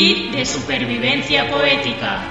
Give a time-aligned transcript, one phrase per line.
[0.00, 2.22] Kit de supervivencia poética.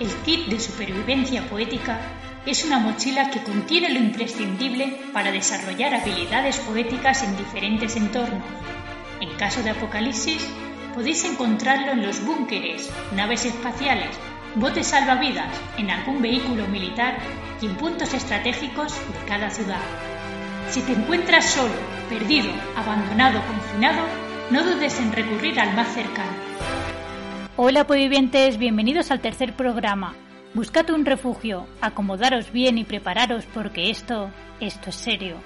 [0.00, 2.00] El kit de supervivencia poética
[2.44, 8.42] es una mochila que contiene lo imprescindible para desarrollar habilidades poéticas en diferentes entornos.
[9.20, 10.44] En caso de apocalipsis,
[10.92, 14.18] podéis encontrarlo en los búnkeres, naves espaciales,
[14.56, 17.18] botes salvavidas en algún vehículo militar
[17.60, 19.80] y en puntos estratégicos de cada ciudad.
[20.70, 21.74] Si te encuentras solo,
[22.08, 24.06] perdido, abandonado, confinado,
[24.50, 26.32] no dudes en recurrir al más cercano.
[27.56, 30.14] Hola vivientes, bienvenidos al tercer programa.
[30.54, 35.36] Buscad un refugio, acomodaros bien y prepararos porque esto, esto es serio.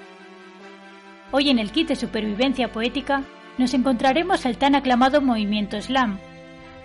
[1.31, 3.23] Hoy en el kit de supervivencia poética
[3.57, 6.19] nos encontraremos el tan aclamado movimiento slam,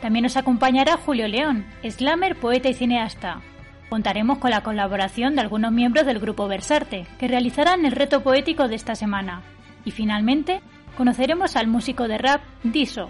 [0.04, 3.40] también nos acompañará Julio León, slammer, poeta y cineasta.
[3.88, 8.68] Contaremos con la colaboración de algunos miembros del grupo Versarte, que realizarán el reto poético
[8.68, 9.40] de esta semana.
[9.82, 10.60] Y finalmente,
[10.98, 13.08] conoceremos al músico de rap Diso.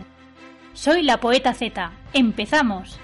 [0.73, 1.91] Soy la poeta Z.
[2.13, 3.01] ¡Empezamos!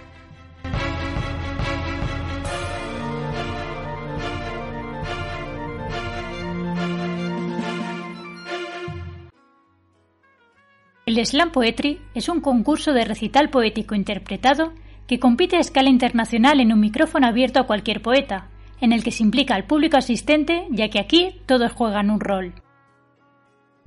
[11.10, 14.74] El Slam Poetry es un concurso de recital poético interpretado
[15.08, 18.46] que compite a escala internacional en un micrófono abierto a cualquier poeta,
[18.80, 22.54] en el que se implica al público asistente, ya que aquí todos juegan un rol.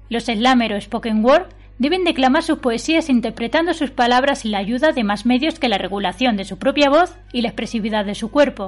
[0.09, 1.47] Los slammer o spoken word
[1.79, 5.77] deben declamar sus poesías interpretando sus palabras sin la ayuda de más medios que la
[5.77, 8.67] regulación de su propia voz y la expresividad de su cuerpo.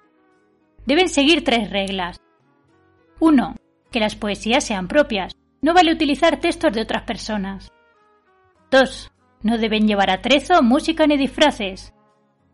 [0.86, 2.22] Deben seguir tres reglas.
[3.20, 3.58] 1.
[3.92, 5.34] Que las poesías sean propias.
[5.62, 7.75] No vale utilizar textos de otras personas.
[8.76, 9.12] 2.
[9.44, 11.94] No deben llevar atrezo, música ni disfraces.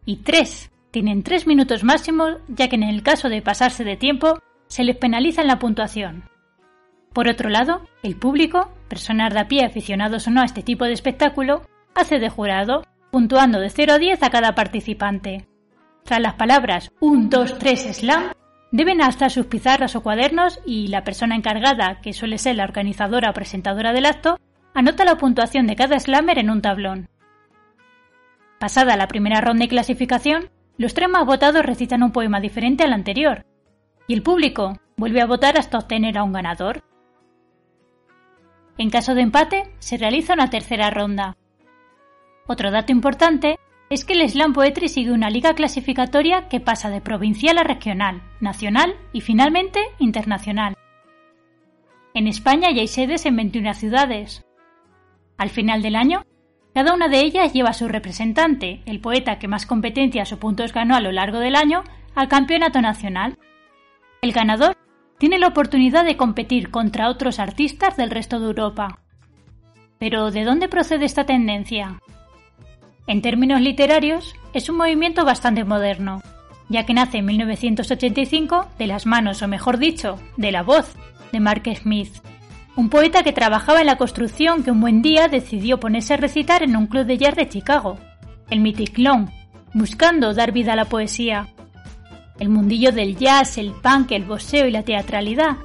[0.05, 0.71] Y 3.
[0.91, 4.37] Tienen 3 minutos máximo, ya que en el caso de pasarse de tiempo,
[4.67, 6.25] se les penaliza en la puntuación.
[7.11, 10.85] Por otro lado, el público, personas de a pie aficionados o no a este tipo
[10.85, 11.63] de espectáculo,
[11.95, 15.47] hace de jurado, puntuando de 0 a 10 a cada participante.
[16.03, 18.31] Tras las palabras 1, 2, 3 slam,
[18.71, 23.31] deben alzar sus pizarras o cuadernos y la persona encargada, que suele ser la organizadora
[23.31, 24.37] o presentadora del acto,
[24.73, 27.09] Anota la puntuación de cada slammer en un tablón.
[28.59, 32.93] Pasada la primera ronda de clasificación, los tres más votados recitan un poema diferente al
[32.93, 33.45] anterior,
[34.07, 36.83] y el público vuelve a votar hasta obtener a un ganador.
[38.77, 41.35] En caso de empate, se realiza una tercera ronda.
[42.47, 43.57] Otro dato importante
[43.89, 48.21] es que el Slam Poetry sigue una liga clasificatoria que pasa de provincial a regional,
[48.39, 50.75] nacional y finalmente internacional.
[52.13, 54.45] En España ya hay sedes en 21 ciudades,
[55.41, 56.23] al final del año,
[56.75, 60.71] cada una de ellas lleva a su representante, el poeta que más competencias o puntos
[60.71, 63.39] ganó a lo largo del año, al campeonato nacional.
[64.21, 64.77] El ganador
[65.17, 68.99] tiene la oportunidad de competir contra otros artistas del resto de Europa.
[69.97, 71.99] Pero ¿de dónde procede esta tendencia?
[73.07, 76.21] En términos literarios, es un movimiento bastante moderno,
[76.69, 80.95] ya que nace en 1985 de las manos, o mejor dicho, de la voz
[81.31, 82.13] de Mark Smith,
[82.75, 86.63] un poeta que trabajaba en la construcción que un buen día decidió ponerse a recitar
[86.63, 87.97] en un club de jazz de Chicago,
[88.49, 89.29] el Mythic Lawn,
[89.73, 91.47] buscando dar vida a la poesía.
[92.39, 95.57] El mundillo del jazz, el punk, el boxeo y la teatralidad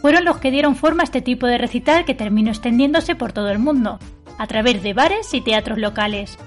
[0.00, 3.48] fueron los que dieron forma a este tipo de recital que terminó extendiéndose por todo
[3.48, 3.98] el mundo,
[4.36, 6.38] a través de bares y teatros locales.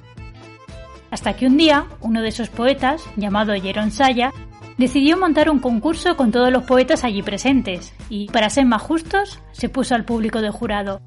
[1.09, 4.31] Hasta que un día, uno de esos poetas, llamado Jeron Saya,
[4.77, 9.39] decidió montar un concurso con todos los poetas allí presentes y, para ser más justos,
[9.51, 11.01] se puso al público de jurado.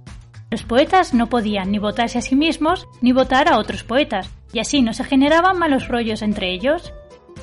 [0.50, 4.58] Los poetas no podían ni votarse a sí mismos ni votar a otros poetas, y
[4.58, 6.92] así no se generaban malos rollos entre ellos.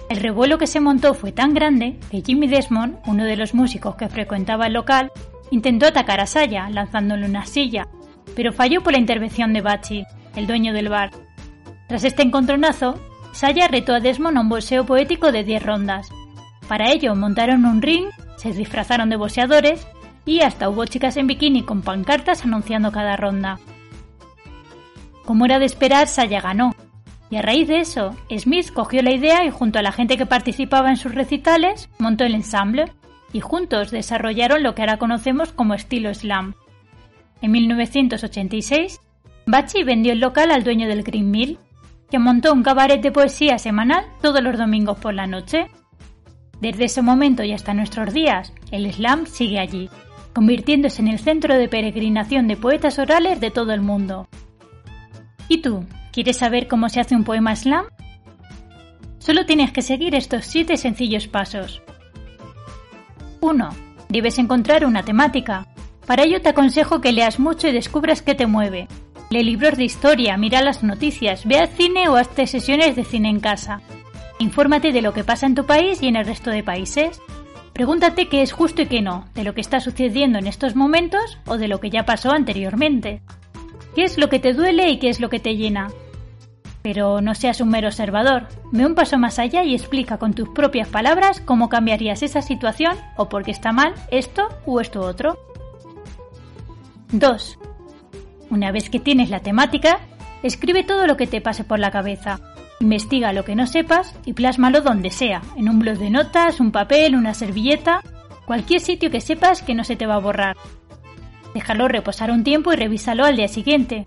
[0.10, 3.96] El revuelo que se montó fue tan grande que Jimmy Desmond, uno de los músicos
[3.96, 5.12] que frecuentaba el local,
[5.52, 7.88] intentó atacar a Saya lanzándole una silla,
[8.36, 10.04] pero falló por la intervención de Bachi,
[10.36, 11.12] el dueño del bar.
[11.88, 13.00] Tras este encontronazo,
[13.32, 16.10] Saya retó a Desmond a un bolseo poético de 10 rondas.
[16.68, 19.88] Para ello montaron un ring, se disfrazaron de boxeadores
[20.26, 23.60] y hasta hubo chicas en bikini con pancartas anunciando cada ronda.
[25.26, 26.76] Como era de esperar, Saya ganó.
[27.30, 30.26] Y a raíz de eso, Smith cogió la idea y junto a la gente que
[30.26, 32.94] participaba en sus recitales, montó el ensamble
[33.34, 36.56] y juntos desarrollaron lo que ahora conocemos como estilo slam.
[37.42, 39.02] En 1986,
[39.46, 41.60] Bachi vendió el local al dueño del Green Mill,
[42.10, 45.68] que montó un cabaret de poesía semanal todos los domingos por la noche.
[46.62, 49.90] Desde ese momento y hasta nuestros días, el slam sigue allí,
[50.34, 54.28] convirtiéndose en el centro de peregrinación de poetas orales de todo el mundo.
[55.48, 55.86] ¿Y tú?
[56.12, 57.86] ¿Quieres saber cómo se hace un poema slam?
[59.20, 61.82] Solo tienes que seguir estos siete sencillos pasos.
[63.42, 63.70] 1.
[64.10, 65.68] Debes encontrar una temática.
[66.06, 68.88] Para ello te aconsejo que leas mucho y descubras qué te mueve.
[69.30, 73.30] Lee libros de historia, mira las noticias, ve al cine o hazte sesiones de cine
[73.30, 73.82] en casa.
[74.40, 77.22] Infórmate de lo que pasa en tu país y en el resto de países.
[77.74, 81.40] Pregúntate qué es justo y qué no, de lo que está sucediendo en estos momentos
[81.46, 83.22] o de lo que ya pasó anteriormente.
[83.96, 85.90] ¿Qué es lo que te duele y qué es lo que te llena?
[86.84, 88.48] Pero no seas un mero observador.
[88.72, 92.96] Ve un paso más allá y explica con tus propias palabras cómo cambiarías esa situación
[93.16, 95.40] o por qué está mal esto u esto otro.
[97.12, 97.60] 2.
[98.50, 100.00] Una vez que tienes la temática,
[100.44, 102.40] escribe todo lo que te pase por la cabeza.
[102.80, 106.72] Investiga lo que no sepas y plásmalo donde sea, en un blog de notas, un
[106.72, 108.02] papel, una servilleta,
[108.46, 110.56] cualquier sitio que sepas que no se te va a borrar.
[111.54, 114.06] Déjalo reposar un tiempo y revísalo al día siguiente.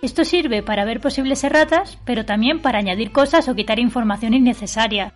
[0.00, 5.12] Esto sirve para ver posibles erratas, pero también para añadir cosas o quitar información innecesaria.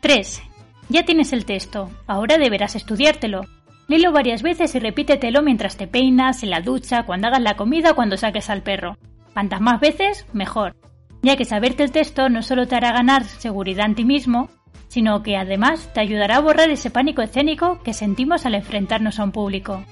[0.00, 0.42] 3.
[0.90, 3.46] Ya tienes el texto, ahora deberás estudiártelo.
[3.88, 7.92] Léelo varias veces y repítetelo mientras te peinas, en la ducha, cuando hagas la comida
[7.92, 8.98] o cuando saques al perro.
[9.32, 10.76] Cuantas más veces, mejor,
[11.22, 14.48] ya que saberte el texto no solo te hará ganar seguridad en ti mismo,
[14.88, 19.24] sino que además te ayudará a borrar ese pánico escénico que sentimos al enfrentarnos a
[19.24, 19.84] un público.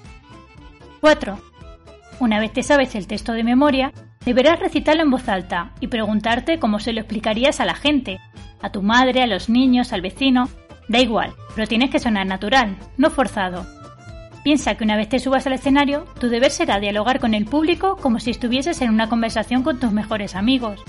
[1.01, 1.39] 4.
[2.19, 3.93] Una vez te sabes el texto de memoria,
[4.25, 8.19] deberás recitarlo en voz alta y preguntarte cómo se lo explicarías a la gente,
[8.63, 10.49] a tu madre, a los niños, al vecino,
[10.89, 13.67] da igual, pero tienes que sonar natural, no forzado.
[14.43, 17.97] Piensa que una vez te subas al escenario, tu deber será dialogar con el público
[17.97, 20.83] como si estuvieses en una conversación con tus mejores amigos.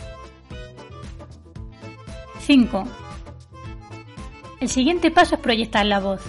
[2.48, 2.86] 5.
[4.62, 6.22] El siguiente paso es proyectar la voz.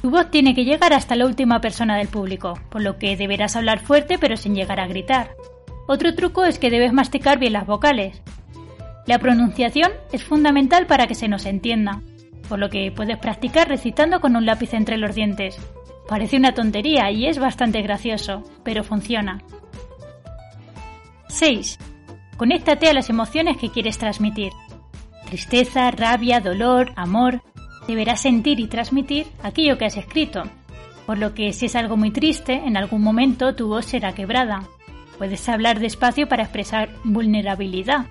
[0.00, 3.56] Tu voz tiene que llegar hasta la última persona del público, por lo que deberás
[3.56, 5.34] hablar fuerte pero sin llegar a gritar.
[5.88, 8.22] Otro truco es que debes masticar bien las vocales.
[9.08, 12.02] La pronunciación es fundamental para que se nos entienda,
[12.48, 15.58] por lo que puedes practicar recitando con un lápiz entre los dientes.
[16.08, 19.42] Parece una tontería y es bastante gracioso, pero funciona.
[21.26, 21.80] 6.
[22.36, 24.52] Conéctate a las emociones que quieres transmitir.
[25.30, 27.40] Tristeza, rabia, dolor, amor,
[27.86, 30.42] deberás sentir y transmitir aquello que has escrito,
[31.06, 34.64] por lo que si es algo muy triste, en algún momento tu voz será quebrada.
[35.18, 38.06] Puedes hablar despacio para expresar vulnerabilidad,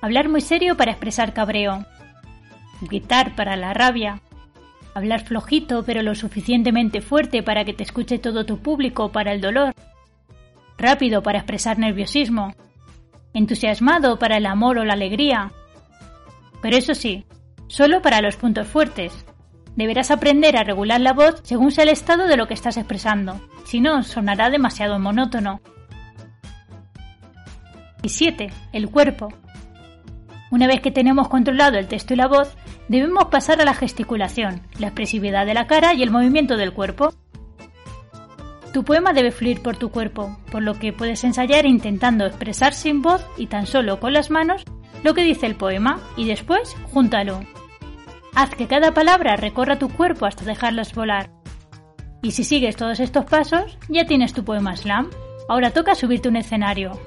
[0.00, 1.84] hablar muy serio para expresar cabreo,
[2.80, 4.22] gritar para la rabia,
[4.94, 9.42] hablar flojito pero lo suficientemente fuerte para que te escuche todo tu público para el
[9.42, 9.74] dolor,
[10.78, 12.54] rápido para expresar nerviosismo,
[13.34, 15.52] entusiasmado para el amor o la alegría.
[16.62, 17.24] Pero eso sí,
[17.68, 19.24] solo para los puntos fuertes.
[19.76, 23.40] Deberás aprender a regular la voz según sea el estado de lo que estás expresando,
[23.64, 25.60] si no sonará demasiado monótono.
[28.02, 28.50] Y 7.
[28.72, 29.28] El cuerpo.
[30.50, 32.56] Una vez que tenemos controlado el texto y la voz,
[32.88, 37.14] debemos pasar a la gesticulación, la expresividad de la cara y el movimiento del cuerpo.
[38.72, 43.02] Tu poema debe fluir por tu cuerpo, por lo que puedes ensayar intentando expresar sin
[43.02, 44.64] voz y tan solo con las manos
[45.02, 47.40] lo que dice el poema y después júntalo.
[48.34, 51.30] Haz que cada palabra recorra tu cuerpo hasta dejarlas volar.
[52.22, 55.10] Y si sigues todos estos pasos, ya tienes tu poema slam.
[55.48, 57.00] Ahora toca subirte un escenario.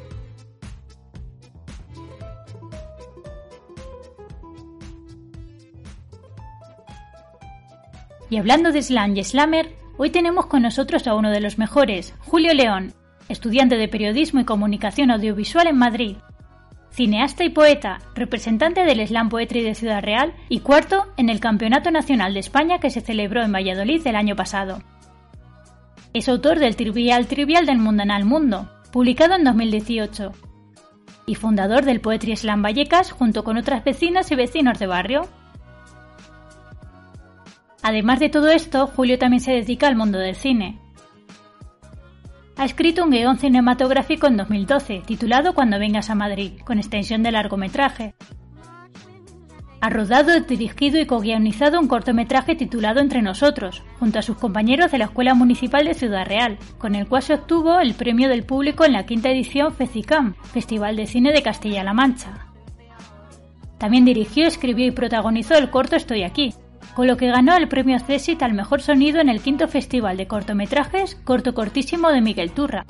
[8.30, 12.16] Y hablando de slam y slammer, hoy tenemos con nosotros a uno de los mejores,
[12.20, 12.94] Julio León,
[13.30, 16.18] estudiante de periodismo y comunicación audiovisual en Madrid,
[16.92, 21.90] cineasta y poeta, representante del Slam Poetry de Ciudad Real y cuarto en el Campeonato
[21.90, 24.82] Nacional de España que se celebró en Valladolid el año pasado.
[26.14, 30.32] Es autor del Trivial Trivial del Mundanal Mundo, publicado en 2018,
[31.26, 35.28] y fundador del Poetry Slam Vallecas junto con otras vecinas y vecinos de barrio.
[37.84, 40.80] Además de todo esto, Julio también se dedica al mundo del cine,
[42.56, 47.32] ha escrito un guion cinematográfico en 2012, titulado Cuando vengas a Madrid, con extensión de
[47.32, 48.14] largometraje.
[49.82, 55.00] Ha rodado, dirigido y co-guionizado un cortometraje titulado Entre nosotros, junto a sus compañeros de
[55.00, 58.86] la Escuela Municipal de Ciudad Real, con el cual se obtuvo el premio del público
[58.86, 62.48] en la quinta edición FECICAM, Festival de Cine de Castilla-La Mancha.
[63.80, 66.54] También dirigió, escribió y protagonizó el corto Estoy aquí,
[66.96, 70.28] con lo que ganó el premio CESIT al mejor sonido en el quinto Festival de
[70.28, 72.86] Cortometrajes Corto Cortísimo de Miguel Turra.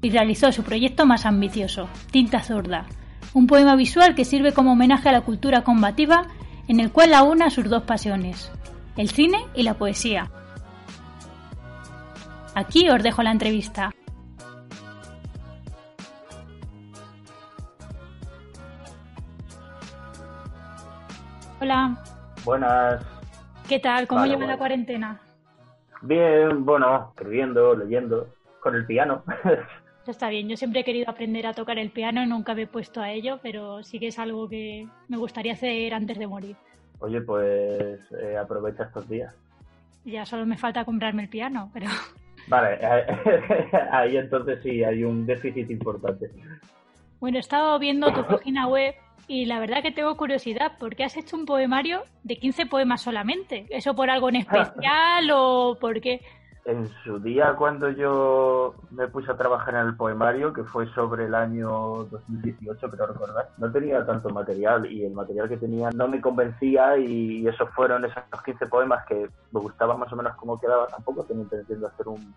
[0.00, 2.86] Y realizó su proyecto más ambicioso, Tinta Zurda,
[3.32, 6.26] un poema visual que sirve como homenaje a la cultura combativa
[6.68, 8.50] en el cual aúna sus dos pasiones,
[8.96, 10.30] el cine y la poesía.
[12.54, 13.92] Aquí os dejo la entrevista.
[21.64, 21.96] Hola.
[22.44, 23.02] Buenas.
[23.66, 24.06] ¿Qué tal?
[24.06, 25.18] ¿Cómo lleva la cuarentena?
[26.02, 28.28] Bien, bueno, escribiendo, leyendo,
[28.60, 29.22] con el piano.
[30.06, 32.66] Está bien, yo siempre he querido aprender a tocar el piano y nunca me he
[32.66, 36.54] puesto a ello, pero sí que es algo que me gustaría hacer antes de morir.
[36.98, 39.34] Oye, pues eh, aprovecha estos días.
[40.04, 41.86] Ya solo me falta comprarme el piano, pero...
[42.46, 42.78] Vale,
[43.90, 46.30] ahí entonces sí hay un déficit importante.
[47.20, 48.94] Bueno, he estado viendo tu página web
[49.26, 53.02] y la verdad que tengo curiosidad, ¿por qué has hecho un poemario de 15 poemas
[53.02, 53.66] solamente?
[53.70, 56.20] ¿Eso por algo en especial o por qué?
[56.66, 61.26] En su día, cuando yo me puse a trabajar en el poemario, que fue sobre
[61.26, 66.08] el año 2018, creo recordar, no tenía tanto material y el material que tenía no
[66.08, 70.58] me convencía y esos fueron esos 15 poemas que me gustaban más o menos como
[70.58, 70.86] quedaba.
[70.86, 72.34] Tampoco tenía intención de hacer un,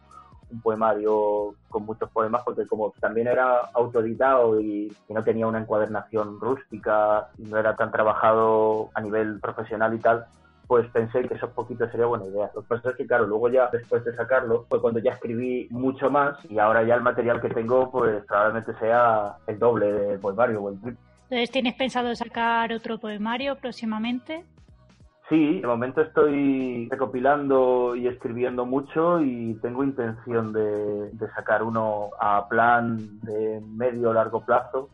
[0.52, 6.40] un poemario con muchos poemas porque como también era autoeditado y, no tenía una encuadernación
[6.40, 10.26] rústica, no era tan trabajado a nivel profesional y tal,
[10.68, 12.52] pues pensé que esos poquitos sería buena idea.
[12.54, 15.68] Lo que pasa es que, claro, luego ya después de sacarlo, fue cuando ya escribí
[15.72, 20.20] mucho más y ahora ya el material que tengo, pues probablemente sea el doble del
[20.20, 21.00] poemario o el triple.
[21.24, 24.46] Entonces, ¿tienes pensado sacar otro poemario próximamente?
[25.30, 32.48] Sí, de momento estoy recopilando y escribiendo mucho y tengo intención de, sacar uno a
[32.48, 34.90] plan de medio o largo plazo,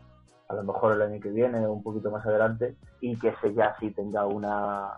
[0.50, 3.54] a lo mejor el año que viene o un poquito más adelante, y que ese
[3.54, 4.98] ya sí tenga una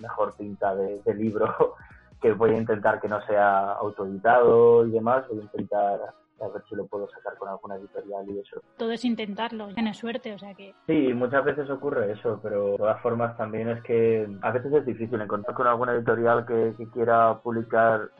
[0.00, 1.74] mejor pinta de, de libro,
[2.22, 5.98] que voy a intentar que no sea autoeditado y demás, voy a intentar
[6.42, 8.60] a ver si lo puedo sacar con alguna editorial y eso.
[8.76, 10.74] Todo es intentarlo, tienes suerte, o sea que...
[10.86, 14.86] Sí, muchas veces ocurre eso, pero de todas formas también es que a veces es
[14.86, 18.10] difícil encontrar con alguna editorial que, que quiera publicar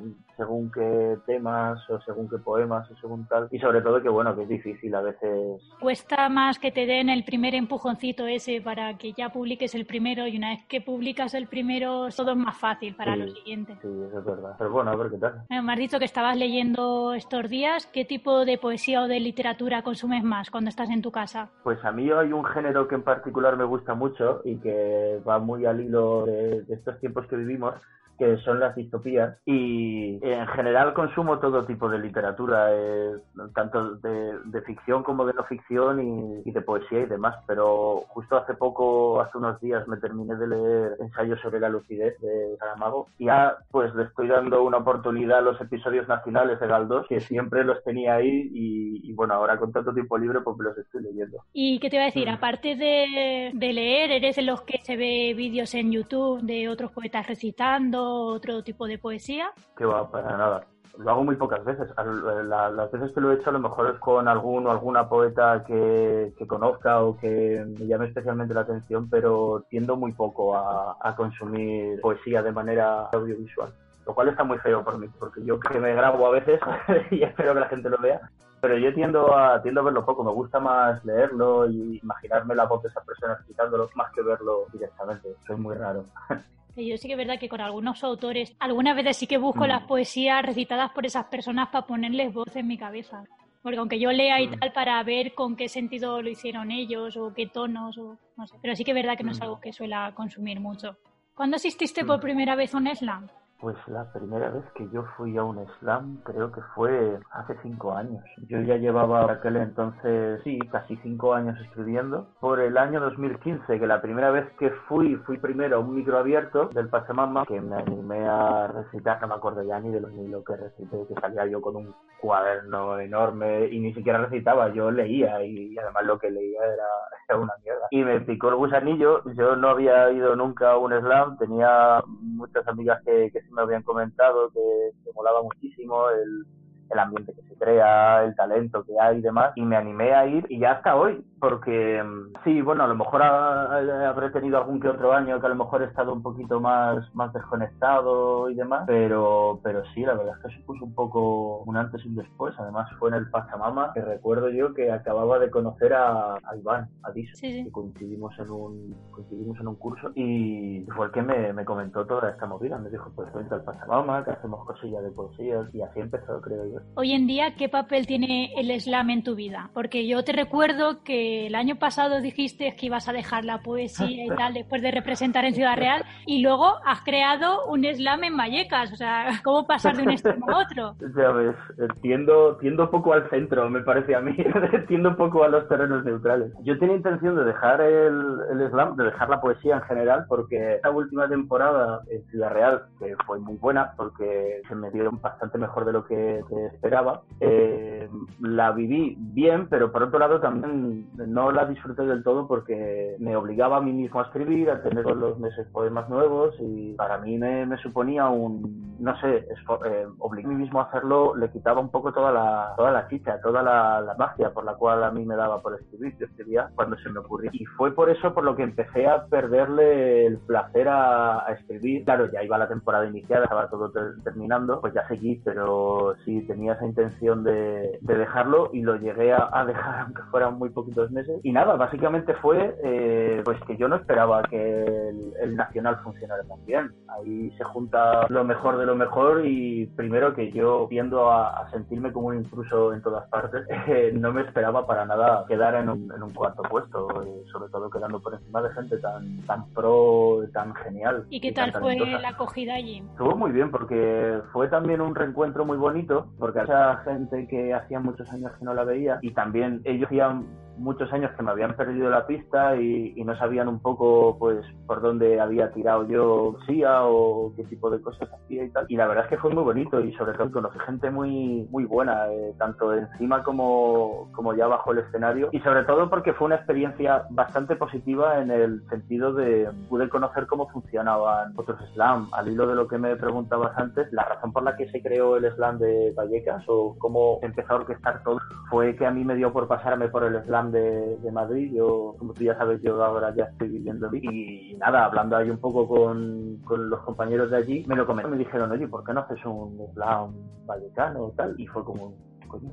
[0.42, 3.46] según qué temas o según qué poemas o según tal.
[3.50, 5.62] Y sobre todo que bueno, que es difícil a veces.
[5.80, 10.26] Cuesta más que te den el primer empujoncito ese para que ya publiques el primero
[10.26, 13.74] y una vez que publicas el primero todo es más fácil para lo siguiente.
[13.82, 14.56] Sí, eso es verdad.
[14.58, 15.44] Pero bueno, a ver qué tal.
[15.48, 17.86] me has dicho que estabas leyendo estos días.
[17.86, 21.50] ¿Qué tipo de poesía o de literatura consumes más cuando estás en tu casa?
[21.62, 25.38] Pues a mí hay un género que en particular me gusta mucho y que va
[25.38, 27.74] muy al hilo de estos tiempos que vivimos
[28.22, 33.16] que son las distopías y en general consumo todo tipo de literatura, eh,
[33.52, 38.54] tanto de, ficción como de no ficción y, de poesía y demás, pero justo hace
[38.54, 43.24] poco, hace unos días me terminé de leer ensayos sobre la lucidez de Saramago y
[43.24, 47.64] ya pues le estoy dando una oportunidad a los episodios nacionales de Galdós, que siempre
[47.64, 51.38] los tenía ahí y, bueno, ahora con tanto tiempo libre pues me los estoy leyendo.
[51.52, 52.28] ¿Y qué te iba a decir?
[52.28, 52.34] Mm.
[52.34, 56.92] Aparte de, de leer, ¿eres de los que se ve vídeos en YouTube de otros
[56.92, 58.11] poetas recitando?
[58.12, 59.52] Otro tipo de poesía?
[59.76, 60.66] Que va, para nada.
[60.98, 61.88] Lo hago muy pocas veces.
[61.96, 65.64] las veces que lo he hecho a lo mejor es con algún o alguna poeta
[65.66, 72.00] que, conozca o que me llame especialmente la atención, pero tiendo muy poco a, consumir
[72.00, 73.72] poesía de manera audiovisual
[74.04, 76.60] lo cual está muy feo por mí, porque yo que me grabo a veces
[77.12, 78.20] y espero que la gente lo vea,
[78.60, 82.66] pero yo tiendo a, tiendo a verlo poco, me gusta más leerlo y imaginarme la
[82.66, 86.04] voz de esas personas citándolo más que verlo directamente, soy muy raro.
[86.76, 89.68] Yo sí que es verdad que con algunos autores, algunas veces sí que busco mm.
[89.68, 93.24] las poesías recitadas por esas personas para ponerles voz en mi cabeza.
[93.62, 94.58] Porque aunque yo lea y mm.
[94.58, 98.56] tal para ver con qué sentido lo hicieron ellos o qué tonos, o no sé.
[98.62, 99.42] Pero sí que es verdad que no es mm.
[99.42, 100.96] algo que suela consumir mucho.
[101.34, 103.28] ¿Cuándo asististe por primera vez a un slam?
[103.62, 107.94] Pues la primera vez que yo fui a un slam creo que fue hace cinco
[107.94, 108.20] años.
[108.48, 112.26] Yo ya llevaba aquel entonces, sí, casi cinco años escribiendo.
[112.40, 116.18] Por el año 2015, que la primera vez que fui, fui primero a un micro
[116.18, 120.42] abierto del Pachamama, que me animé a recitar, no me acuerdo ya ni de lo
[120.42, 125.44] que recité, que salía yo con un cuaderno enorme y ni siquiera recitaba, yo leía
[125.44, 126.60] y, además lo que leía
[127.28, 127.86] era, una mierda.
[127.92, 132.66] Y me picó el gusanillo, yo no había ido nunca a un slam, tenía muchas
[132.68, 136.46] amigas que, que me habían comentado que, me molaba muchísimo el,
[136.90, 140.26] el ambiente que se crea, el talento que hay y demás, y me animé a
[140.26, 144.78] ir y ya hasta hoy porque mm, sí, bueno, a lo mejor habré tenido algún
[144.78, 148.54] que otro año que a lo mejor he estado un poquito más, más desconectado y
[148.54, 152.14] demás, pero, pero sí, la verdad es que supuso un poco un antes y un
[152.14, 152.54] después.
[152.58, 157.10] Además fue en el Pachamama que recuerdo yo que acababa de conocer a, Iván, a
[157.10, 161.64] Diso, que coincidimos en un coincidimos en un curso y fue el que me, me
[161.64, 162.78] comentó toda esta movida.
[162.78, 166.66] Me dijo, pues vente al Pachamama, que hacemos cosillas de poesías y así empezó, creo
[166.66, 166.78] yo.
[166.94, 169.70] Hoy en día, ¿qué papel tiene el slam en tu vida?
[169.74, 174.24] Porque yo te recuerdo que el año pasado dijiste que ibas a dejar la poesía
[174.24, 178.36] y tal después de representar en Ciudad Real y luego has creado un slam en
[178.36, 178.92] Vallecas.
[178.92, 180.94] O sea, ¿cómo pasar de un extremo a otro?
[181.14, 181.56] Ya ves,
[182.00, 184.34] tiendo, tiendo poco al centro, me parece a mí.
[184.88, 186.52] tiendo poco a los terrenos neutrales.
[186.62, 190.76] Yo tenía intención de dejar el, el slam, de dejar la poesía en general, porque
[190.76, 195.58] esta última temporada en Ciudad Real, que fue muy buena, porque se me dieron bastante
[195.58, 198.08] mejor de lo que, esperaba, eh,
[198.40, 203.36] la viví bien, pero por otro lado también no la disfruté del todo porque me
[203.36, 207.18] obligaba a mí mismo a escribir, a tener todos los meses poemas nuevos y para
[207.18, 209.46] mí me, me suponía un, no sé,
[209.84, 213.08] eh, obligar a mí mismo a hacerlo le quitaba un poco toda la, toda la
[213.08, 216.16] chicha, toda la, magia por la cual a mí me daba por escribir.
[216.18, 217.50] Yo escribía cuando se me ocurría.
[217.52, 222.04] Y fue por eso por lo que empecé a perderle el placer a, escribir.
[222.04, 223.90] Claro, ya iba la temporada iniciada, estaba todo
[224.22, 229.64] terminando, pues ya seguí, pero sí tenía esa intención de, dejarlo y lo llegué a,
[229.66, 231.40] dejar aunque fueran muy poquitos meses.
[231.42, 236.42] Y nada, básicamente fue eh, pues que yo no esperaba que el, el Nacional funcionara
[236.44, 236.92] tan bien.
[237.08, 242.12] Ahí se junta lo mejor de lo mejor y primero que yo viendo a, sentirme
[242.12, 246.12] como un intruso en todas partes, eh, no me esperaba para nada quedar en un,
[246.14, 250.40] en un cuarto puesto, eh, sobre todo quedando por encima de gente tan, tan pro,
[250.52, 251.26] tan genial.
[251.30, 253.02] ¿Y qué tal fue la acogida allí?
[253.10, 258.00] Estuvo muy bien porque fue también un reencuentro muy bonito, porque había gente que hacía
[258.00, 261.76] muchos años que no la veía y también ellos hacían muchos años que me habían
[261.76, 267.04] perdido la pista y, no sabían un poco pues por dónde había tirado yo SIA
[267.04, 268.84] o qué tipo de cosas hacía y tal.
[268.88, 271.84] Y la verdad es que fue muy bonito y sobre todo conocí gente muy muy
[271.84, 275.50] buena, eh, tanto encima como, como ya bajo el escenario.
[275.52, 280.48] Y sobre todo porque fue una experiencia bastante positiva en el sentido de pude conocer
[280.48, 282.28] cómo funcionaban otros slam.
[282.32, 285.36] Al hilo de lo que me preguntabas antes, la razón por la que se creó
[285.36, 288.38] el slam de Vallecas o cómo empezó a orquestar todo
[288.70, 291.72] fue que a mí me dio por pasarme por el slam de, Madrid.
[291.74, 294.20] Yo, como tú ya sabes, yo ahora ya estoy viviendo allí.
[294.22, 298.38] Y nada, hablando ahí un poco con, con los compañeros de allí, me lo comentaron,
[298.38, 300.34] me dijeron, oye, ¿por qué no haces un slam
[300.66, 301.54] vallecano o tal?
[301.58, 302.14] Y fue como,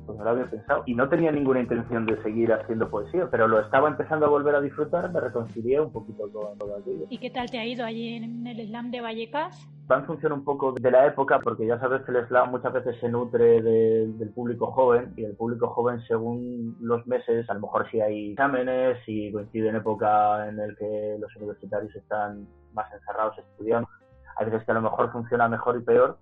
[0.06, 0.82] pues no lo había pensado.
[0.86, 4.54] Y no tenía ninguna intención de seguir haciendo poesía, pero lo estaba empezando a volver
[4.54, 7.06] a disfrutar, me reconcilié un poquito con todo aquello.
[7.08, 9.68] ¿Y qué tal te ha ido allí en el slam de Vallecas?
[9.90, 12.72] Va en función un poco de la época, porque ya sabes que el slam muchas
[12.72, 17.60] veces se nutre del público joven, y el público joven según los meses, a lo
[17.60, 22.92] mejor si hay exámenes, si coincide en época en el que los universitarios están más
[22.92, 23.88] encerrados estudiando,
[24.36, 26.18] hay veces que a lo mejor funciona mejor y peor,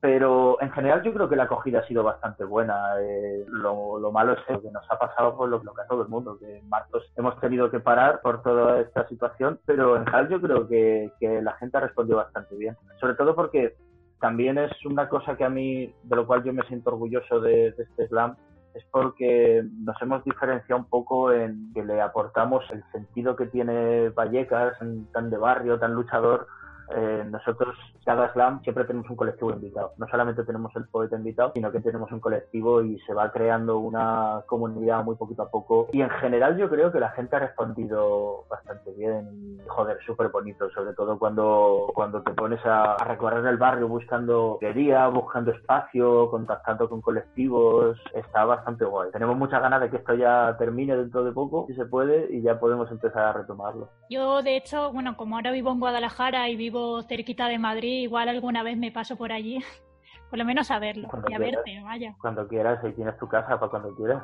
[0.00, 3.00] pero en general yo creo que la acogida ha sido bastante buena.
[3.00, 6.38] Eh, lo, malo es que nos ha pasado por lo, que a todo el mundo,
[6.38, 10.40] que en marzo hemos tenido que parar por toda esta situación, pero en general yo
[10.40, 11.10] creo que,
[11.42, 12.76] la gente ha respondido bastante bien.
[13.00, 13.76] Sobre todo porque
[14.20, 17.72] también es una cosa que a mí, de lo cual yo me siento orgulloso de,
[17.72, 18.36] de este slam,
[18.74, 24.10] es porque nos hemos diferenciado un poco en que le aportamos el sentido que tiene
[24.10, 24.78] Vallecas,
[25.12, 26.46] tan de barrio, tan luchador,
[26.94, 29.92] eh, nosotros, cada slam, siempre tenemos un colectivo invitado.
[29.98, 33.78] No solamente tenemos el poeta invitado, sino que tenemos un colectivo y se va creando
[33.78, 35.88] una comunidad muy poquito a poco.
[35.92, 40.70] Y en general yo creo que la gente ha respondido bastante bien joder, súper bonito,
[40.70, 46.88] sobre todo cuando, cuando te pones a, recorrer el barrio buscando quería, buscando espacio, contactando
[46.88, 47.98] con colectivos.
[48.14, 49.10] Está bastante guay.
[49.12, 52.42] Tenemos muchas ganas de que esto ya termine dentro de poco, si se puede, y
[52.42, 53.90] ya podemos empezar a retomarlo.
[54.10, 56.77] Yo, de hecho, bueno, como ahora vivo en Guadalajara y vivo
[57.08, 59.58] cerquita de Madrid, igual alguna vez me paso por allí,
[60.30, 62.14] por lo menos a verlo y a verte, vaya.
[62.20, 64.22] Cuando quieras, ahí tienes tu casa para cuando quieras.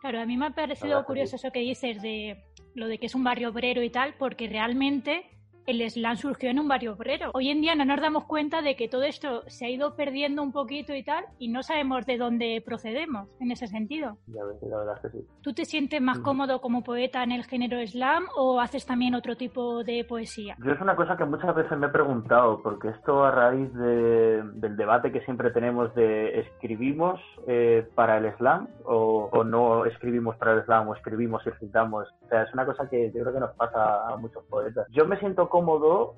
[0.00, 2.44] Claro, a mí me ha parecido curioso eso que dices de
[2.74, 5.35] lo de que es un barrio obrero y tal, porque realmente
[5.66, 7.30] el slam surgió en un barrio obrero.
[7.34, 10.42] Hoy en día no nos damos cuenta de que todo esto se ha ido perdiendo
[10.42, 14.18] un poquito y tal, y no sabemos de dónde procedemos en ese sentido.
[14.28, 15.26] Ya ves, la verdad que sí.
[15.42, 19.36] ¿Tú te sientes más cómodo como poeta en el género slam o haces también otro
[19.36, 20.56] tipo de poesía?
[20.64, 24.76] Yo es una cosa que muchas veces me he preguntado, porque esto a raíz del
[24.76, 30.52] debate que siempre tenemos de escribimos eh, para el slam o, o, no escribimos para
[30.54, 32.08] el slam o escribimos y recitamos.
[32.24, 34.86] O sea, es una cosa que yo creo que nos pasa a muchos poetas.
[34.90, 35.55] Yo me siento cómodo,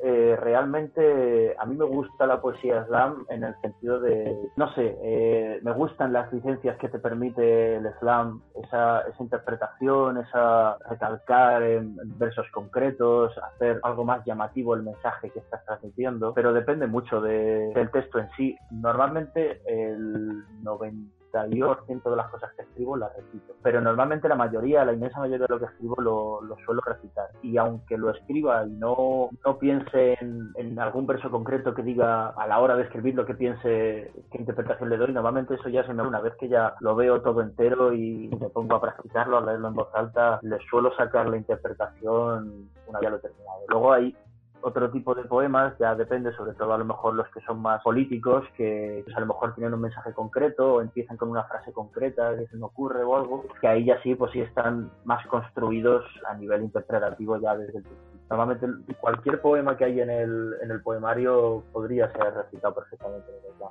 [0.02, 4.96] eh, realmente a mí me gusta la poesía slam en el sentido de, no sé,
[5.02, 11.62] eh, me gustan las licencias que te permite el slam, esa, esa interpretación, esa recalcar
[11.62, 17.20] en, versos concretos, hacer algo más llamativo el mensaje que estás transmitiendo, pero depende mucho
[17.20, 18.56] del texto en sí.
[18.70, 21.17] Normalmente el 90
[21.86, 23.54] ciento de las cosas que escribo las repito.
[23.62, 27.30] Pero normalmente la mayoría, la inmensa mayoría de lo que escribo lo, suelo recitar.
[27.42, 32.46] Y aunque lo escriba y no, no piense en, algún verso concreto que diga a
[32.46, 35.92] la hora de escribir lo que piense, qué interpretación le doy, normalmente eso ya se
[35.92, 39.40] me una vez que ya lo veo todo entero y me pongo a practicarlo, a
[39.40, 43.60] leerlo en voz alta, le suelo sacar la interpretación una vez lo he terminado.
[43.68, 44.16] Luego hay
[44.60, 47.82] otro tipo de poemas, ya depende, sobre todo a lo mejor los que son más
[47.82, 51.72] políticos, que pues, a lo mejor tienen un mensaje concreto o empiezan con una frase
[51.72, 55.24] concreta que se me ocurre o algo, que ahí ya sí, pues sí están más
[55.26, 57.82] construidos a nivel interpretativo ya desde.
[58.30, 58.66] Normalmente
[59.00, 63.26] cualquier poema que hay en el, en el poemario podría ser recitado perfectamente.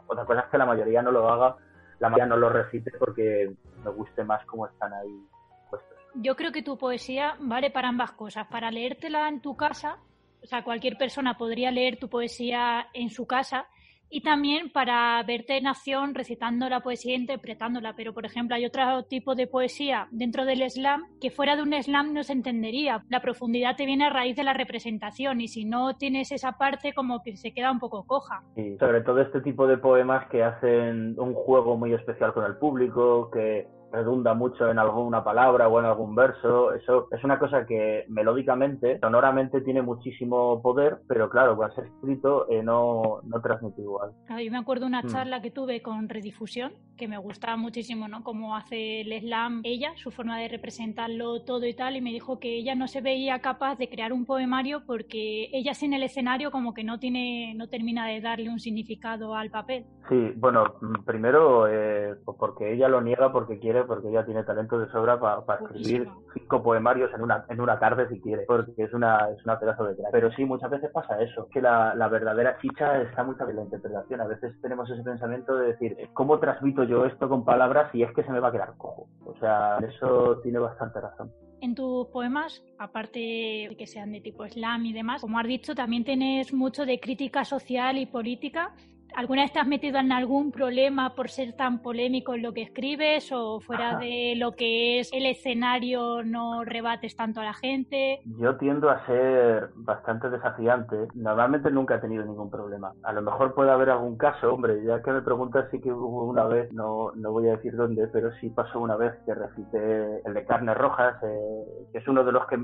[0.08, 1.56] Otra cosa es que la mayoría no lo haga,
[2.00, 5.28] la mayoría no lo recite porque me guste más cómo están ahí
[5.70, 5.98] puestos.
[6.16, 10.00] Yo creo que tu poesía vale para ambas cosas, para leértela en tu casa
[10.44, 13.68] o sea, cualquier persona podría leer tu poesía en su casa
[14.10, 17.94] y también para verte en acción recitando la poesía e interpretándola.
[17.96, 21.74] Pero, por ejemplo, hay otro tipo de poesía dentro del slam que fuera de un
[21.74, 23.04] slam no se entendería.
[23.10, 26.94] La profundidad te viene a raíz de la representación y si no tienes esa parte
[26.94, 28.44] como que se queda un poco coja.
[28.80, 33.30] Sobre todo este tipo de poemas que hacen un juego muy especial con el público,
[33.32, 36.74] que redunda mucho en alguna palabra o en algún verso.
[36.74, 42.50] Eso es una cosa que melódicamente, sonoramente tiene muchísimo poder, pero claro, cuando ser escrito
[42.50, 44.12] eh, no, no transmite igual.
[44.30, 45.08] yo me acuerdo una mm.
[45.08, 48.24] charla que tuve con Redifusión, que me gustaba muchísimo, ¿no?
[48.24, 52.40] Cómo hace el slam ella, su forma de representarlo todo y tal, y me dijo
[52.40, 56.52] que ella no se veía capaz de crear un poemario porque ella sin el escenario
[56.52, 59.86] como que no tiene, no termina de darle un significado al papel.
[60.10, 64.90] Sí, bueno, primero eh, porque ella lo niega porque quiere porque ella tiene talento de
[64.92, 69.30] sobra para escribir cinco poemarios en una, en una tarde si quiere, porque es una,
[69.30, 70.12] es una pedazo de crack.
[70.12, 73.64] Pero sí, muchas veces pasa eso, que la, la verdadera chicha está mucho en la
[73.64, 74.22] interpretación.
[74.22, 78.12] A veces tenemos ese pensamiento de decir, ¿cómo transmito yo esto con palabras si es
[78.14, 79.08] que se me va a quedar cojo?
[79.26, 81.32] O sea, eso tiene bastante razón.
[81.60, 85.74] En tus poemas, aparte de que sean de tipo slam y demás, como has dicho,
[85.74, 88.74] también tienes mucho de crítica social y política
[89.18, 92.62] ¿Alguna vez te has metido en algún problema por ser tan polémico en lo que
[92.62, 98.20] escribes o fuera de lo que es el escenario no rebates tanto a la gente?
[98.26, 101.08] Yo tiendo a ser bastante desafiante.
[101.16, 102.92] Normalmente nunca he tenido ningún problema.
[103.02, 106.26] A lo mejor puede haber algún caso, hombre, ya que me preguntas sí que hubo
[106.26, 110.22] una vez, no, no voy a decir dónde, pero sí pasó una vez que recité
[110.28, 112.58] el de carnes rojas, eh, que es uno de los que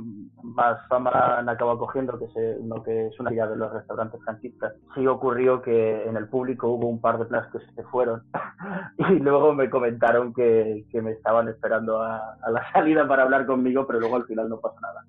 [0.44, 4.22] más fama han acabado cogiendo, que es uno que es una guía de los restaurantes
[4.24, 4.76] franquistas.
[4.94, 8.24] Sí ocurrió que en el público hubo un par de plásticos que se fueron
[9.10, 13.46] y luego me comentaron que, que me estaban esperando a, a, la salida para hablar
[13.46, 15.06] conmigo, pero luego al final no pasó nada.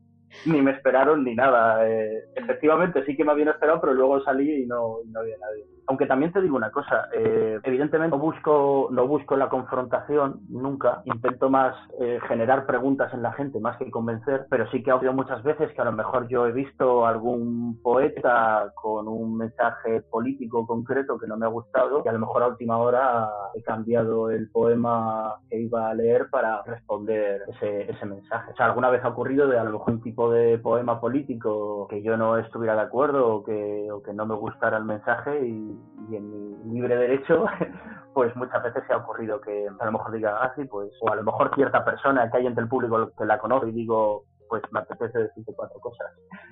[0.46, 1.88] Ni me esperaron ni nada.
[1.88, 5.36] Eh, efectivamente sí que me habían esperado, pero luego salí y no, y no había
[5.38, 10.40] nadie aunque también te digo una cosa, eh, evidentemente no busco, no busco la confrontación
[10.48, 14.90] nunca, intento más eh, generar preguntas en la gente más que convencer, pero sí que
[14.90, 19.36] ha habido muchas veces que a lo mejor yo he visto algún poeta con un
[19.36, 23.28] mensaje político concreto que no me ha gustado y a lo mejor a última hora
[23.54, 28.52] he cambiado el poema que iba a leer para responder ese, ese mensaje.
[28.52, 31.86] O sea, alguna vez ha ocurrido de a lo mejor un tipo de poema político
[31.88, 35.46] que yo no estuviera de acuerdo o que, o que no me gustara el mensaje
[35.46, 35.78] y
[36.10, 37.46] y en mi libre derecho,
[38.14, 41.10] pues muchas veces se ha ocurrido que a lo mejor diga así, ah, pues, o
[41.10, 44.24] a lo mejor cierta persona que hay entre el público que la conoce y digo,
[44.48, 46.06] pues me apetece decirte cuatro cosas.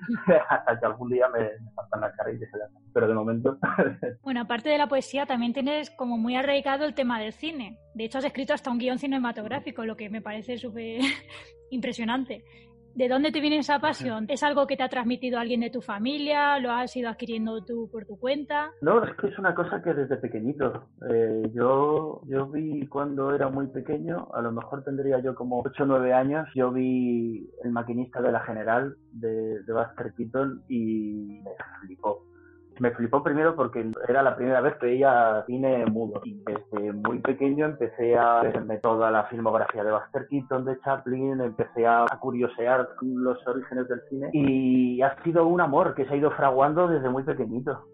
[0.49, 3.57] Hasta que algún día me, me faltan las cara y se la Pero de momento.
[4.23, 7.77] bueno, aparte de la poesía, también tienes como muy arraigado el tema del cine.
[7.93, 11.01] De hecho, has escrito hasta un guion cinematográfico, lo que me parece súper
[11.69, 12.43] impresionante.
[12.95, 14.25] ¿De dónde te viene esa pasión?
[14.29, 16.59] ¿Es algo que te ha transmitido alguien de tu familia?
[16.59, 18.71] ¿Lo has ido adquiriendo tú por tu cuenta?
[18.81, 20.89] No, es que es una cosa que desde pequeñito.
[21.09, 25.83] Eh, yo, yo vi cuando era muy pequeño, a lo mejor tendría yo como 8
[25.83, 31.41] o 9 años, yo vi El maquinista de la General de, de Buster Keaton y
[31.43, 31.51] me
[31.81, 32.32] flipó
[32.79, 36.21] me flipó primero porque era la primera vez que veía cine mudo.
[36.23, 41.41] Y desde muy pequeño empecé a verme toda la filmografía de Buster Keaton, de Chaplin,
[41.41, 44.29] empecé a, curiosear los orígenes del cine.
[44.33, 47.85] Y ha sido un amor que se ha ido fraguando desde muy pequeñito.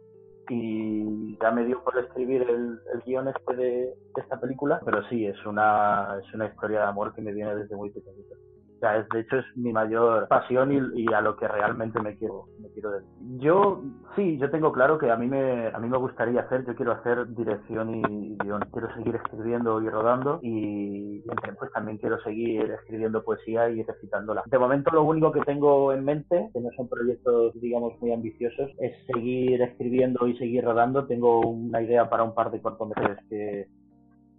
[0.49, 5.25] Y ya me dio por escribir el, el guion este de, esta película, pero sí,
[5.25, 8.35] es una, es una historia de amor que me viene desde muy pequeñito.
[8.81, 12.91] De hecho es mi mayor pasión y, a lo que realmente me quiero, me quiero
[12.91, 13.09] decir.
[13.39, 13.81] Yo,
[14.15, 16.93] sí, yo tengo claro que a mí me, a mí me gustaría hacer, yo quiero
[16.93, 18.61] hacer dirección y guion.
[18.71, 21.23] Quiero seguir escribiendo y rodando y
[21.57, 24.43] pues también quiero seguir escribiendo poesía y recitándola.
[24.45, 28.71] De momento lo único que tengo en mente, que no son proyectos, digamos, muy ambiciosos,
[28.79, 31.05] es seguir escribiendo y seguir rodando.
[31.05, 33.67] Tengo una idea para un par de cortometrajes que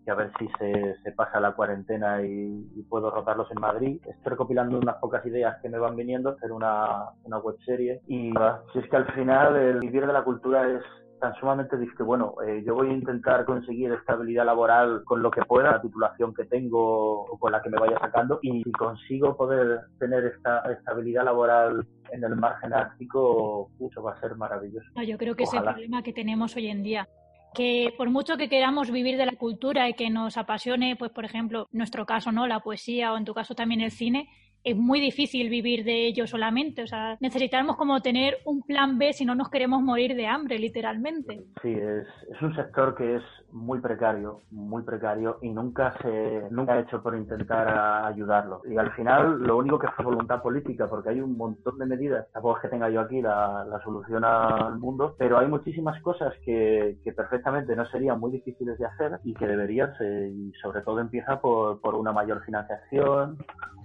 [0.09, 4.01] a ver si se, se pasa la cuarentena y, puedo rotarlos en Madrid.
[4.05, 8.01] Estoy recopilando unas pocas ideas que me van viniendo, hacer una, una web serie.
[8.09, 8.33] Y
[8.73, 10.83] si es que al final el vivir de la cultura es
[11.21, 12.05] tan sumamente difícil.
[12.05, 16.35] Bueno, eh, yo voy a intentar conseguir estabilidad laboral con lo que pueda, la titulación
[16.35, 18.41] que tengo o con la que me vaya sacando.
[18.43, 24.21] Y si consigo poder tener esta estabilidad laboral en el margen ártico, eso va a
[24.21, 24.89] ser maravilloso.
[25.07, 27.09] yo creo que es el problema que tenemos hoy en día
[27.55, 31.25] que por mucho que queramos vivir de la cultura y que nos apasione, pues por
[31.25, 32.47] ejemplo, en nuestro caso, ¿no?
[32.47, 34.29] La poesía o en tu caso también el cine,
[34.63, 36.83] es muy difícil vivir de ello solamente.
[36.83, 40.59] O sea, necesitamos como tener un plan B si no nos queremos morir de hambre,
[40.59, 41.43] literalmente.
[41.63, 46.75] Sí, es, es un sector que es muy precario, muy precario y nunca se nunca
[46.75, 48.63] ha hecho por intentar ayudarlo.
[48.69, 52.27] Y al final lo único que fue voluntad política, porque hay un montón de medidas,
[52.33, 56.35] tampoco es que tenga yo aquí la, la solución al mundo, pero hay muchísimas cosas
[56.45, 60.83] que, que perfectamente no serían muy difíciles de hacer y que deberían ser, y sobre
[60.83, 63.39] todo empieza por, por una mayor financiación,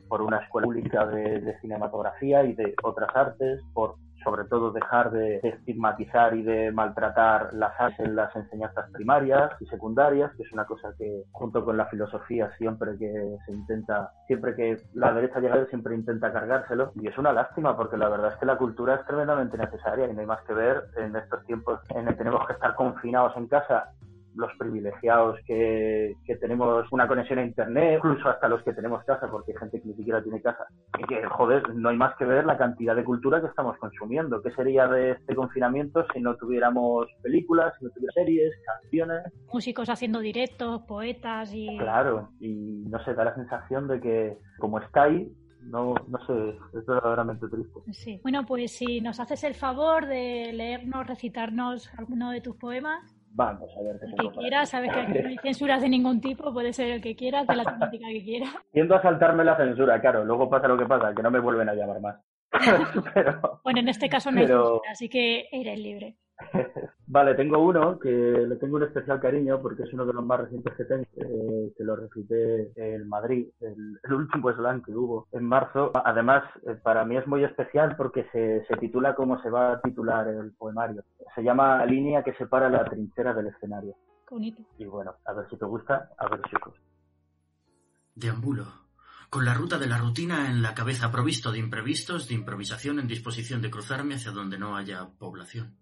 [0.07, 5.39] por una escuela pública de, cinematografía y de otras artes, por sobre todo dejar de,
[5.43, 10.65] estigmatizar y de maltratar las artes en las enseñanzas primarias y secundarias, que es una
[10.65, 15.65] cosa que junto con la filosofía siempre que se intenta, siempre que la derecha llega
[15.67, 16.91] siempre intenta cargárselo.
[16.95, 20.13] Y es una lástima porque la verdad es que la cultura es tremendamente necesaria y
[20.13, 23.47] no hay más que ver en estos tiempos en que tenemos que estar confinados en
[23.47, 23.91] casa
[24.35, 29.53] los privilegiados que, tenemos una conexión a internet, incluso hasta los que tenemos casa, porque
[29.53, 30.65] hay gente que ni siquiera tiene casa.
[30.99, 34.41] Y que, joder, no hay más que ver la cantidad de cultura que estamos consumiendo.
[34.41, 39.33] ¿Qué sería de este confinamiento si no tuviéramos películas, si no tuviéramos series, canciones?
[39.51, 41.77] Músicos haciendo directos, poetas y...
[41.77, 45.31] Claro, y no sé, da la sensación de que como está ahí,
[45.65, 47.79] no, no sé, es verdaderamente triste.
[47.91, 48.19] Sí.
[48.21, 53.14] Bueno, pues si nos haces el favor de leernos, recitarnos alguno de tus poemas.
[53.37, 56.21] Vamos a ver qué El que quiera, sabes que aquí no hay censuras de ningún
[56.21, 58.47] tipo, puede ser el que quiera, de la temática que quiera.
[58.71, 61.67] Tiendo a saltarme la censura, claro, luego pasa lo que pasa, que no me vuelven
[61.67, 62.15] a llamar más.
[63.63, 66.15] bueno, en este caso no hay censura, así que eres libre.
[67.07, 70.41] vale, tengo uno que le tengo un especial cariño porque es uno de los más
[70.41, 75.45] recientes que tengo, eh, que lo recité en Madrid, el, último slam que hubo en
[75.45, 75.91] marzo.
[75.93, 79.81] Además, eh, para mí es muy especial porque se, se titula como se va a
[79.81, 81.03] titular el poemario.
[81.33, 83.95] Se llama Línea que separa la trinchera del escenario.
[84.27, 84.61] Qué bonito.
[84.77, 86.73] Y bueno, a ver si te gusta, a ver si os
[88.15, 88.65] Deambulo
[89.29, 93.07] con la ruta de la rutina en la cabeza provisto de imprevistos, de improvisación en
[93.07, 95.75] disposición de cruzarme hacia donde no haya población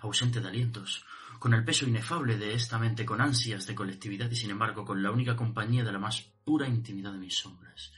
[0.00, 1.04] ausente de alientos,
[1.38, 5.02] con el peso inefable de esta mente con ansias de colectividad y sin embargo con
[5.02, 7.92] la única compañía de la más pura intimidad de mis sombras,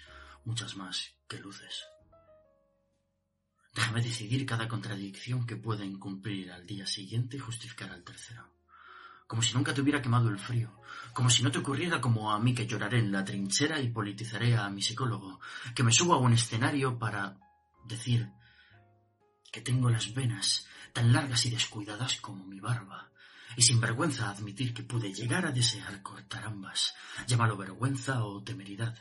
[0.45, 1.85] muchas más que luces.
[3.75, 8.51] Déjame decidir cada contradicción que pueda incumplir al día siguiente y justificar al tercero.
[9.27, 10.79] Como si nunca te hubiera quemado el frío,
[11.15, 14.57] como si no te ocurriera como a mí que lloraré en la trinchera y politizaré
[14.57, 15.41] a mi psicólogo,
[15.75, 17.39] que me subo a un escenario para
[17.87, 18.31] decir
[19.51, 23.11] que tengo las venas tan largas y descuidadas como mi barba,
[23.57, 26.95] y sin vergüenza admitir que pude llegar a desear cortar ambas.
[27.27, 28.97] Llámalo vergüenza o temeridad.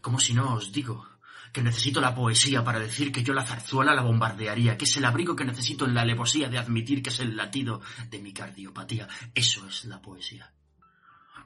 [0.00, 1.06] Como si no os digo
[1.52, 5.04] que necesito la poesía para decir que yo la zarzuela la bombardearía, que es el
[5.04, 9.08] abrigo que necesito en la alevosía de admitir que es el latido de mi cardiopatía.
[9.34, 10.52] Eso es la poesía.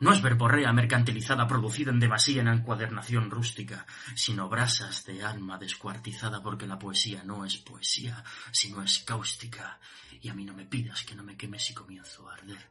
[0.01, 6.43] No es verborrea mercantilizada producida en demasía en encuadernación rústica, sino brasas de alma descuartizada
[6.43, 9.79] porque la poesía no es poesía, sino es cáustica,
[10.21, 12.71] y a mí no me pidas que no me queme si comienzo a arder.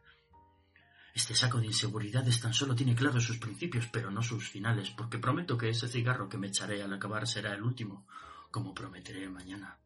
[1.13, 5.19] Este saco de inseguridades tan solo tiene claros sus principios, pero no sus finales, porque
[5.19, 8.07] prometo que ese cigarro que me echaré al acabar será el último,
[8.49, 9.77] como prometeré mañana.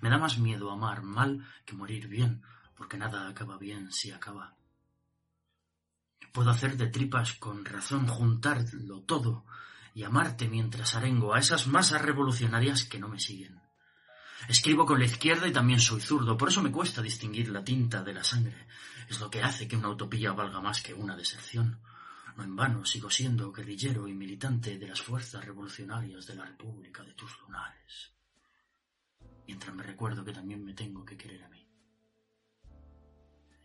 [0.00, 2.42] Me da más miedo amar mal que morir bien,
[2.76, 4.54] porque nada acaba bien si acaba.
[6.32, 9.44] Puedo hacer de tripas con razón, juntarlo todo
[9.94, 13.60] y amarte mientras arengo a esas masas revolucionarias que no me siguen.
[14.48, 18.02] Escribo con la izquierda y también soy zurdo, por eso me cuesta distinguir la tinta
[18.02, 18.66] de la sangre.
[19.08, 21.80] Es lo que hace que una utopía valga más que una deserción.
[22.36, 27.02] No en vano sigo siendo guerrillero y militante de las fuerzas revolucionarias de la República
[27.02, 28.12] de tus lunares.
[29.48, 31.59] Mientras me recuerdo que también me tengo que querer a mí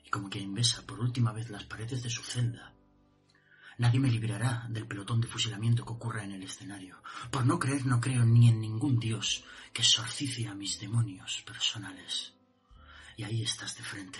[0.05, 2.75] y como quien besa por última vez las paredes de su celda,
[3.77, 7.01] Nadie me librará del pelotón de fusilamiento que ocurra en el escenario.
[7.29, 12.33] Por no creer no creo ni en ningún dios que exorcice a mis demonios personales.
[13.17, 14.19] Y ahí estás de frente.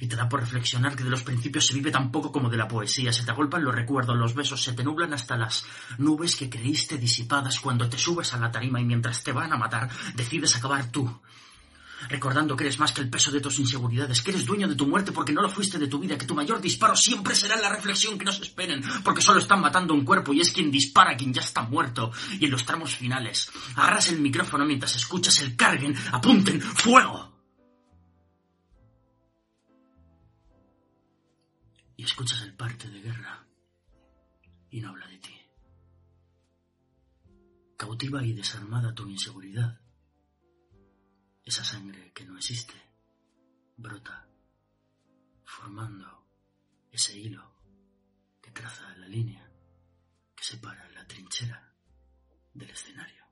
[0.00, 2.56] Y te da por reflexionar que de los principios se vive tan poco como de
[2.56, 3.12] la poesía.
[3.12, 5.64] Se te agolpan los recuerdos, los besos, se te nublan hasta las
[5.98, 9.56] nubes que creíste disipadas cuando te subes a la tarima y mientras te van a
[9.56, 11.20] matar decides acabar tú
[12.08, 14.86] recordando que eres más que el peso de tus inseguridades, que eres dueño de tu
[14.86, 17.68] muerte porque no lo fuiste de tu vida, que tu mayor disparo siempre será la
[17.68, 21.32] reflexión que nos esperen, porque solo están matando un cuerpo y es quien dispara quien
[21.32, 22.12] ya está muerto.
[22.38, 27.28] Y en los tramos finales, agarras el micrófono mientras escuchas el carguen, apunten, fuego.
[31.96, 33.46] Y escuchas el parte de guerra
[34.70, 35.34] y no habla de ti.
[37.76, 39.79] Cautiva y desarmada tu inseguridad
[41.50, 42.74] esa sangre que no existe
[43.76, 44.24] brota,
[45.42, 46.06] formando
[46.92, 47.42] ese hilo
[48.40, 49.44] que traza la línea
[50.36, 51.74] que separa la trinchera
[52.54, 53.24] del escenario.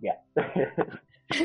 [0.00, 0.22] Ya.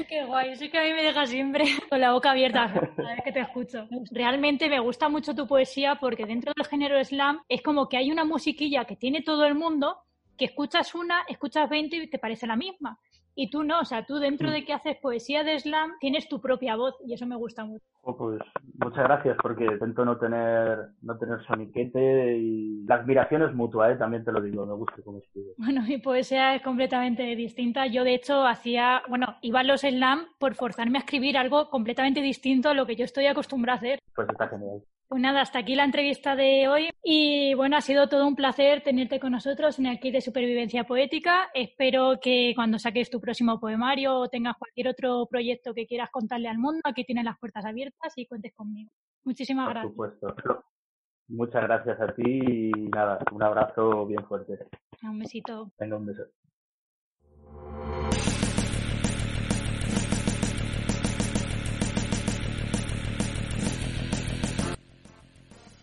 [0.10, 3.23] Qué guay, es que a mí me deja siempre con la boca abierta cada vez
[3.23, 3.88] que te escucho.
[4.12, 8.12] Realmente me gusta mucho tu poesía porque dentro del género slam es como que hay
[8.12, 10.03] una musiquilla que tiene todo el mundo,
[10.39, 12.97] que escuchas una, escuchas 20 y te parece la misma.
[13.36, 14.52] Y tú no, o sea, tú dentro mm.
[14.52, 17.86] de que haces poesía de slam tienes tu propia voz y eso me gusta mucho.
[18.02, 18.41] Oh, pues
[18.84, 23.95] muchas gracias porque intento no tener no tener soniquete y la admiración es mutua, ¿eh?
[23.97, 25.54] también te lo digo, me gusta cómo escribes.
[25.58, 27.86] Bueno, mi poesía es completamente distinta.
[27.88, 32.21] Yo de hecho hacía, bueno, iba a los slam por forzarme a escribir algo completamente
[32.21, 33.99] distinto a lo que yo estoy acostumbrada a hacer.
[34.15, 34.82] Pues está genial.
[35.09, 38.83] Pues nada, hasta aquí la entrevista de hoy y bueno, ha sido todo un placer
[38.83, 41.49] tenerte con nosotros en el kit de supervivencia poética.
[41.55, 46.47] Espero que cuando saques tu próximo poemario o tengas cualquier otro proyecto que quieras contarle
[46.47, 48.91] al mundo, aquí tienes las puertas abiertas y cuentes conmigo.
[49.23, 49.95] Muchísimas gracias.
[49.95, 50.35] Por supuesto.
[51.27, 54.59] Muchas gracias a ti y nada, un abrazo bien fuerte.
[55.01, 55.71] Un besito.
[55.79, 56.23] Venga, un beso.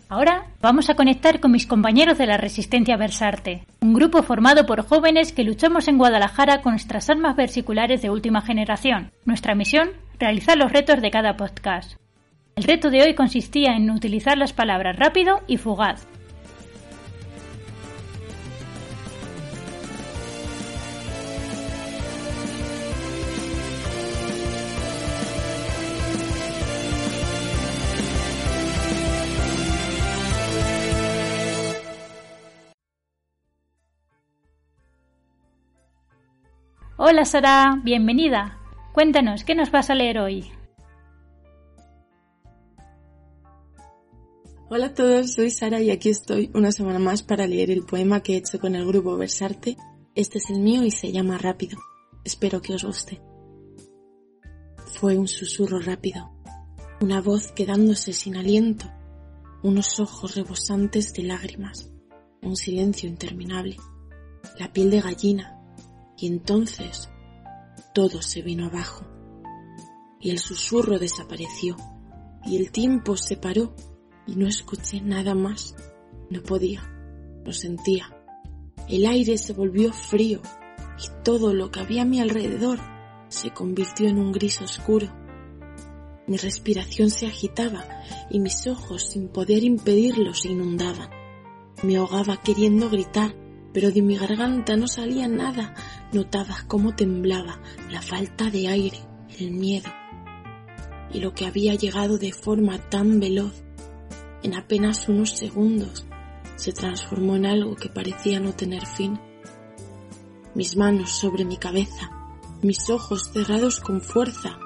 [0.08, 4.86] Ahora vamos a conectar con mis compañeros de la Resistencia Versarte, un grupo formado por
[4.86, 9.10] jóvenes que luchamos en Guadalajara con nuestras armas versiculares de última generación.
[9.24, 9.90] Nuestra misión,
[10.20, 11.96] realizar los retos de cada podcast.
[12.54, 16.06] El reto de hoy consistía en utilizar las palabras rápido y fugaz,
[37.08, 38.58] Hola Sara, bienvenida.
[38.92, 40.50] Cuéntanos, ¿qué nos vas a leer hoy?
[44.68, 48.24] Hola a todos, soy Sara y aquí estoy una semana más para leer el poema
[48.24, 49.76] que he hecho con el grupo Versarte.
[50.16, 51.78] Este es el mío y se llama Rápido.
[52.24, 53.22] Espero que os guste.
[54.86, 56.32] Fue un susurro rápido,
[57.00, 58.90] una voz quedándose sin aliento,
[59.62, 61.88] unos ojos rebosantes de lágrimas,
[62.42, 63.76] un silencio interminable,
[64.58, 65.55] la piel de gallina,
[66.18, 67.10] y entonces
[67.94, 69.04] todo se vino abajo,
[70.20, 71.76] y el susurro desapareció,
[72.44, 73.74] y el tiempo se paró,
[74.26, 75.74] y no escuché nada más.
[76.30, 76.82] No podía,
[77.44, 78.12] lo sentía.
[78.88, 80.40] El aire se volvió frío,
[80.98, 82.78] y todo lo que había a mi alrededor
[83.28, 85.12] se convirtió en un gris oscuro.
[86.26, 87.84] Mi respiración se agitaba
[88.30, 91.08] y mis ojos, sin poder impedirlo, se inundaban.
[91.82, 93.34] Me ahogaba queriendo gritar,
[93.72, 95.74] pero de mi garganta no salía nada.
[96.12, 98.98] Notaba cómo temblaba la falta de aire,
[99.38, 99.90] el miedo.
[101.12, 103.62] Y lo que había llegado de forma tan veloz,
[104.42, 106.06] en apenas unos segundos,
[106.56, 109.18] se transformó en algo que parecía no tener fin.
[110.54, 112.10] Mis manos sobre mi cabeza,
[112.62, 114.58] mis ojos cerrados con fuerza,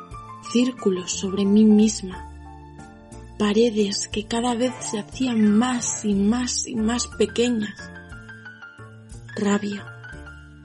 [0.52, 2.30] círculos sobre mí misma,
[3.38, 7.74] paredes que cada vez se hacían más y más y más pequeñas
[9.36, 9.86] rabia,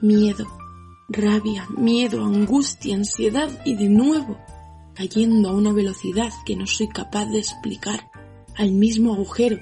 [0.00, 0.46] miedo,
[1.08, 4.38] rabia, miedo, angustia, ansiedad y de nuevo
[4.94, 8.10] cayendo a una velocidad que no soy capaz de explicar
[8.56, 9.58] al mismo agujero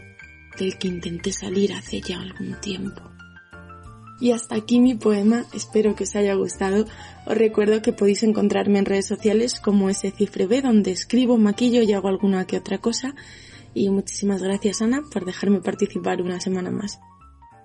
[0.58, 3.02] del que intenté salir hace ya algún tiempo.
[4.20, 6.86] Y hasta aquí mi poema, espero que os haya gustado.
[7.26, 11.82] Os recuerdo que podéis encontrarme en redes sociales como ese cifre B, donde escribo, maquillo
[11.82, 13.16] y hago alguna que otra cosa.
[13.74, 17.00] Y muchísimas gracias Ana por dejarme participar una semana más.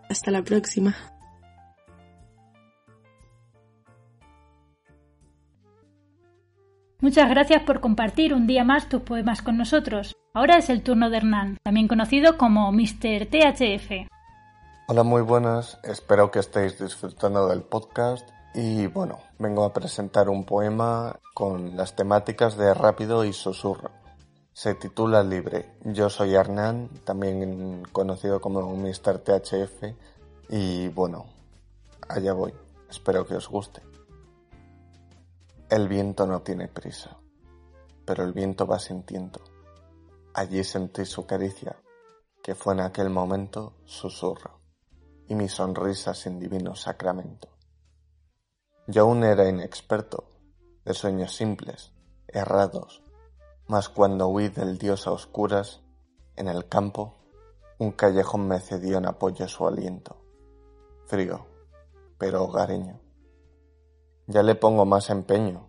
[0.10, 1.19] Hasta la próxima.
[7.02, 10.18] Muchas gracias por compartir un día más tus poemas con nosotros.
[10.34, 13.26] Ahora es el turno de Hernán, también conocido como Mr.
[13.26, 14.10] THF.
[14.90, 15.80] Hola, muy buenas.
[15.84, 21.96] Espero que estéis disfrutando del podcast y bueno, vengo a presentar un poema con las
[21.96, 23.92] temáticas de rápido y susurro.
[24.52, 25.78] Se titula Libre.
[25.86, 29.20] Yo soy Hernán, también conocido como Mr.
[29.20, 29.96] THF
[30.50, 31.28] y bueno,
[32.10, 32.54] allá voy.
[32.90, 33.89] Espero que os guste.
[35.70, 37.20] El viento no tiene prisa,
[38.04, 39.40] pero el viento va sintiendo.
[40.34, 41.80] Allí sentí su caricia,
[42.42, 44.62] que fue en aquel momento susurro,
[45.28, 47.50] y mi sonrisa sin divino sacramento.
[48.88, 50.28] Yo aún era inexperto,
[50.86, 51.94] de sueños simples,
[52.28, 53.04] errados,
[53.68, 55.84] mas cuando huí del dios a oscuras,
[56.36, 57.16] en el campo,
[57.78, 60.18] un callejón me cedió en apoyo su aliento,
[61.06, 61.46] frío,
[62.18, 63.00] pero hogareño.
[64.32, 65.68] Ya le pongo más empeño,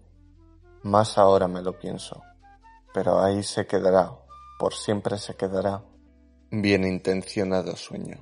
[0.83, 2.23] más ahora me lo pienso,
[2.93, 4.13] pero ahí se quedará,
[4.59, 5.83] por siempre se quedará,
[6.51, 8.19] bien intencionado sueño.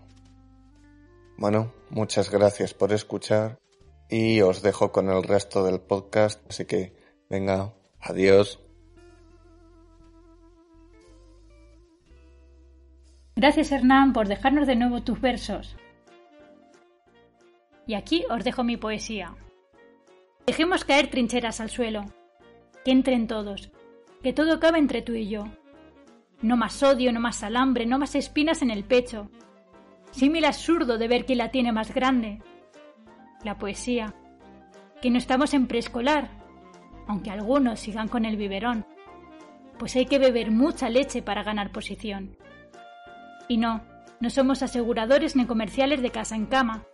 [1.38, 3.58] Bueno, muchas gracias por escuchar
[4.08, 6.94] y os dejo con el resto del podcast, así que
[7.28, 8.60] venga, adiós.
[13.34, 15.74] Gracias Hernán por dejarnos de nuevo tus versos.
[17.88, 19.34] Y aquí os dejo mi poesía.
[20.48, 22.06] Dejemos caer trincheras al suelo.
[22.82, 23.70] Que entren todos.
[24.22, 25.44] Que todo acabe entre tú y yo.
[26.40, 29.28] No más odio, no más alambre, no más espinas en el pecho.
[30.10, 32.40] Símil absurdo de ver quién la tiene más grande.
[33.44, 34.14] La poesía.
[35.02, 36.30] Que no estamos en preescolar,
[37.06, 38.86] aunque algunos sigan con el biberón.
[39.78, 42.38] Pues hay que beber mucha leche para ganar posición.
[43.48, 43.82] Y no,
[44.18, 46.86] no somos aseguradores ni comerciales de casa en cama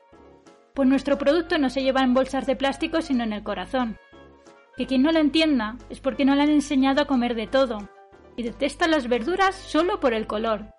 [0.75, 3.97] pues nuestro producto no se lleva en bolsas de plástico sino en el corazón.
[4.77, 7.89] Que quien no la entienda es porque no le han enseñado a comer de todo,
[8.37, 10.75] y detesta las verduras solo por el color.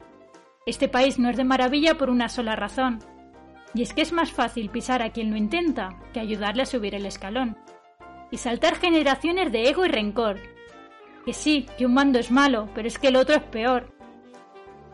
[0.66, 3.00] Este país no es de maravilla por una sola razón,
[3.74, 6.93] y es que es más fácil pisar a quien lo intenta que ayudarle a subir
[6.93, 7.58] el escalón.
[8.32, 10.39] Y saltar generaciones de ego y rencor.
[11.24, 13.93] Que sí, que un mando es malo, pero es que el otro es peor.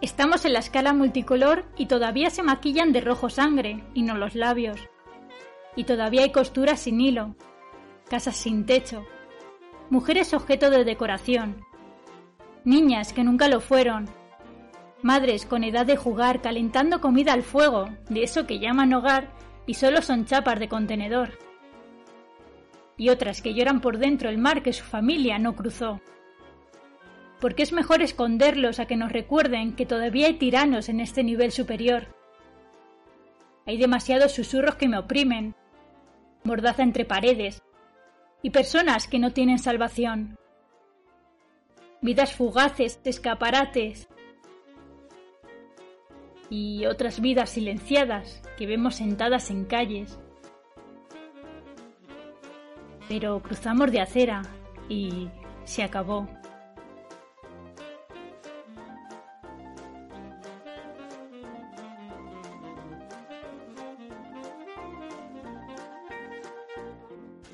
[0.01, 4.35] Estamos en la escala multicolor y todavía se maquillan de rojo sangre, y no los
[4.35, 4.90] labios
[5.75, 7.35] y todavía hay costuras sin hilo,
[8.09, 9.05] casas sin techo,
[9.89, 11.65] mujeres objeto de decoración,
[12.63, 14.09] niñas que nunca lo fueron,
[15.01, 19.31] madres con edad de jugar calentando comida al fuego, de eso que llaman hogar
[19.65, 21.37] y solo son chapas de contenedor,
[22.97, 26.01] y otras que lloran por dentro el mar que su familia no cruzó.
[27.39, 31.51] Porque es mejor esconderlos a que nos recuerden que todavía hay tiranos en este nivel
[31.51, 32.15] superior.
[33.65, 35.55] Hay demasiados susurros que me oprimen,
[36.43, 37.61] mordaza entre paredes,
[38.41, 40.37] y personas que no tienen salvación.
[42.01, 44.07] Vidas fugaces, escaparates,
[46.51, 50.19] y otras vidas silenciadas que vemos sentadas en calles.
[53.07, 54.41] Pero cruzamos de acera
[54.89, 55.29] y
[55.63, 56.27] se acabó.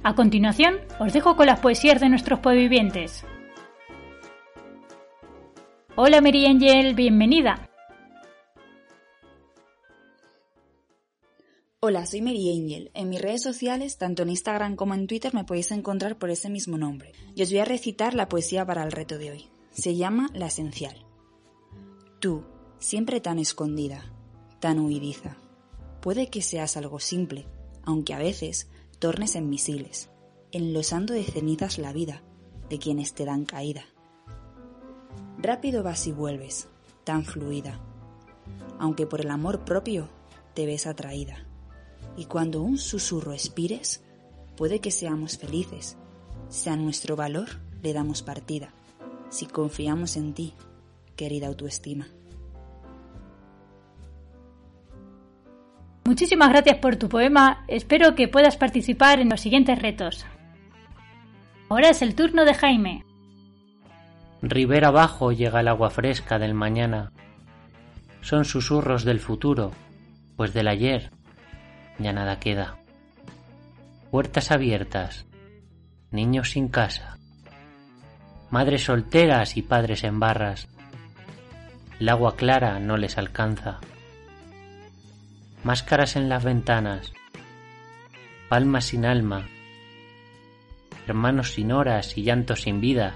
[0.08, 3.26] A continuación, os dejo con las poesías de nuestros poevivientes.
[5.98, 7.70] Hola Mary Angel, bienvenida.
[11.82, 12.90] Hola, soy Mary Angel.
[12.94, 16.50] En mis redes sociales, tanto en Instagram como en Twitter, me podéis encontrar por ese
[16.50, 17.12] mismo nombre.
[17.36, 19.50] Y os voy a recitar la poesía para el reto de hoy.
[19.72, 21.06] Se llama La Esencial.
[22.22, 22.46] Tú,
[22.80, 24.14] siempre tan escondida,
[24.62, 25.36] tan huidiza.
[26.00, 27.46] Puede que seas algo simple,
[27.84, 28.70] aunque a veces
[29.00, 30.10] tornes en misiles,
[30.52, 32.24] enlosando de cenizas la vida
[32.70, 33.84] de quienes te dan caída.
[35.38, 36.68] Rápido vas y vuelves,
[37.04, 37.80] tan fluida,
[38.80, 40.10] aunque por el amor propio
[40.54, 41.46] te ves atraída.
[42.16, 44.02] Y cuando un susurro expires,
[44.56, 45.98] puede que seamos felices,
[46.50, 47.48] si a nuestro valor
[47.84, 48.74] le damos partida,
[49.30, 50.54] si confiamos en ti,
[51.16, 52.08] querida autoestima.
[56.08, 57.66] Muchísimas gracias por tu poema.
[57.68, 60.26] Espero que puedas participar en los siguientes retos.
[61.68, 63.04] Ahora es el turno de Jaime.
[64.42, 67.12] Ribera abajo llega el agua fresca del mañana.
[68.22, 69.74] Son susurros del futuro,
[70.38, 71.12] pues del ayer
[72.00, 72.78] ya nada queda.
[74.10, 75.26] Puertas abiertas,
[76.12, 77.18] niños sin casa,
[78.50, 80.70] madres solteras y padres en barras.
[82.00, 83.82] El agua clara no les alcanza
[85.64, 87.12] máscaras en las ventanas,
[88.50, 89.48] palmas sin alma,
[91.08, 93.16] hermanos sin horas y llantos sin vida.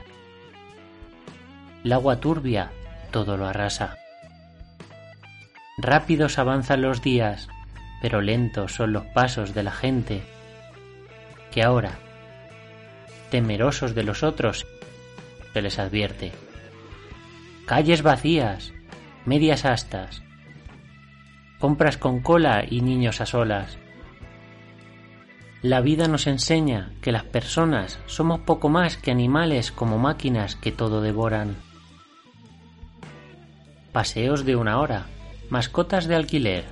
[1.83, 2.71] El agua turbia
[3.11, 3.97] todo lo arrasa.
[5.77, 7.47] Rápidos avanzan los días,
[8.01, 10.23] pero lentos son los pasos de la gente,
[11.51, 11.99] que ahora,
[13.29, 14.65] temerosos de los otros,
[15.53, 16.31] se les advierte.
[17.65, 18.73] Calles vacías,
[19.25, 20.23] medias astas,
[21.62, 23.78] compras con cola y niños a solas.
[25.62, 30.72] La vida nos enseña que las personas somos poco más que animales como máquinas que
[30.72, 31.55] todo devoran.
[33.91, 35.05] Paseos de una hora,
[35.51, 36.66] mascotas de alquiler,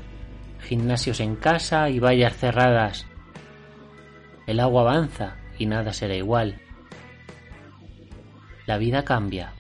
[0.68, 3.06] gimnasios en casa y vallas cerradas.
[4.48, 6.60] El agua avanza y nada será igual.
[8.66, 9.54] La vida cambia.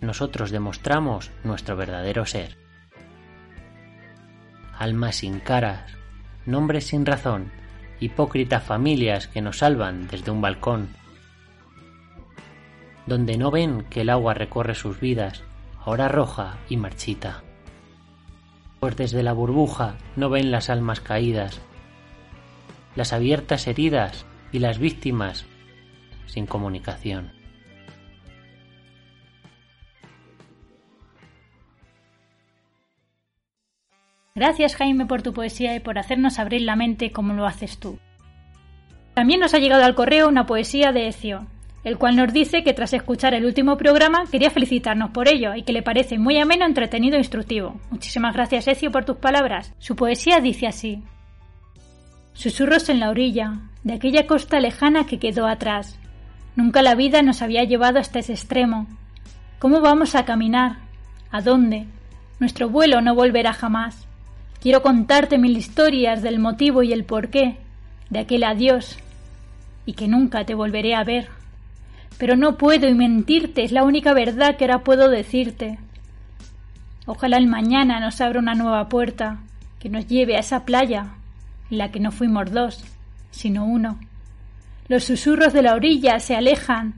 [0.00, 2.61] Nosotros demostramos nuestro verdadero ser
[4.82, 5.92] almas sin caras,
[6.44, 7.52] nombres sin razón,
[8.00, 10.88] hipócritas familias que nos salvan desde un balcón,
[13.06, 15.44] donde no ven que el agua recorre sus vidas,
[15.84, 17.44] ahora roja y marchita.
[18.80, 21.60] Pues desde la burbuja no ven las almas caídas,
[22.96, 25.46] las abiertas heridas y las víctimas
[26.26, 27.41] sin comunicación.
[34.34, 37.98] Gracias Jaime por tu poesía y por hacernos abrir la mente como lo haces tú.
[39.12, 41.46] También nos ha llegado al correo una poesía de Ecio,
[41.84, 45.64] el cual nos dice que tras escuchar el último programa quería felicitarnos por ello y
[45.64, 47.78] que le parece muy ameno, entretenido e instructivo.
[47.90, 49.74] Muchísimas gracias Ecio por tus palabras.
[49.78, 51.02] Su poesía dice así.
[52.32, 55.98] Susurros en la orilla, de aquella costa lejana que quedó atrás.
[56.56, 58.86] Nunca la vida nos había llevado hasta ese extremo.
[59.58, 60.78] ¿Cómo vamos a caminar?
[61.30, 61.86] ¿A dónde?
[62.40, 64.08] Nuestro vuelo no volverá jamás.
[64.62, 67.56] Quiero contarte mil historias del motivo y el porqué
[68.10, 68.96] de aquel adiós
[69.86, 71.30] y que nunca te volveré a ver.
[72.16, 75.80] Pero no puedo y mentirte es la única verdad que ahora puedo decirte.
[77.06, 79.40] Ojalá el mañana nos abra una nueva puerta
[79.80, 81.14] que nos lleve a esa playa
[81.68, 82.84] en la que no fuimos dos,
[83.32, 83.98] sino uno.
[84.86, 86.94] Los susurros de la orilla se alejan,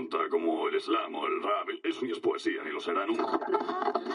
[0.06, 3.40] Monta, como el slam o el rap, eso ni es poesía, ni lo será nunca.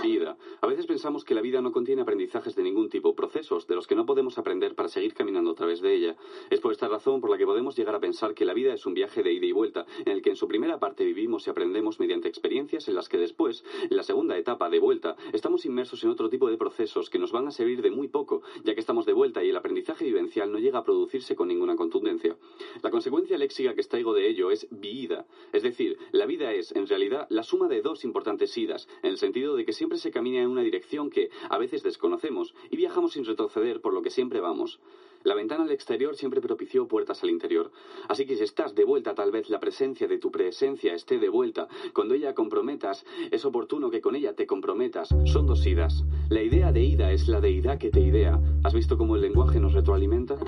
[0.03, 0.37] Vida.
[0.61, 3.87] A veces pensamos que la vida no contiene aprendizajes de ningún tipo, procesos de los
[3.87, 6.17] que no podemos aprender para seguir caminando a través de ella.
[6.49, 8.87] Es por esta razón por la que podemos llegar a pensar que la vida es
[8.87, 11.51] un viaje de ida y vuelta, en el que en su primera parte vivimos y
[11.51, 16.05] aprendemos mediante experiencias en las que después, en la segunda etapa de vuelta, estamos inmersos
[16.05, 18.81] en otro tipo de procesos que nos van a servir de muy poco, ya que
[18.81, 22.37] estamos de vuelta y el aprendizaje vivencial no llega a producirse con ninguna contundencia.
[22.83, 25.80] La consecuencia léxica que extraigo de ello es vida, es decir,
[26.13, 29.65] la vida es, en realidad, la suma de dos importantes idas, en el sentido de
[29.65, 33.81] que siempre se camina en una dirección que a veces desconocemos y viajamos sin retroceder
[33.81, 34.81] por lo que siempre vamos.
[35.23, 37.71] La ventana al exterior siempre propició puertas al interior.
[38.09, 41.29] Así que si estás de vuelta, tal vez la presencia de tu presencia esté de
[41.29, 41.69] vuelta.
[41.93, 45.15] Cuando ella comprometas, es oportuno que con ella te comprometas.
[45.27, 46.05] Son dos idas.
[46.31, 48.41] La idea de ida es la deidad que te idea.
[48.65, 50.39] ¿Has visto cómo el lenguaje nos retroalimenta?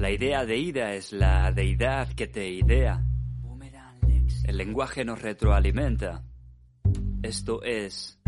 [0.00, 3.04] La idea de ida es la deidad que te idea.
[4.44, 6.22] El lenguaje nos retroalimenta.
[7.22, 8.18] Esto es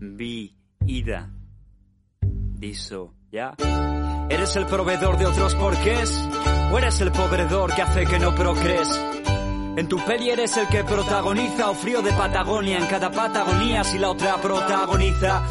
[0.00, 1.30] vida.
[2.20, 3.54] Diso, ¿ya?
[4.28, 6.28] ¿Eres el proveedor de otros porqués?
[6.72, 9.23] ¿O eres el pobredor que hace que no procrees?
[9.76, 13.98] En tu peli eres el que protagoniza o frío de Patagonia en cada Patagonía si
[13.98, 15.42] la otra protagoniza.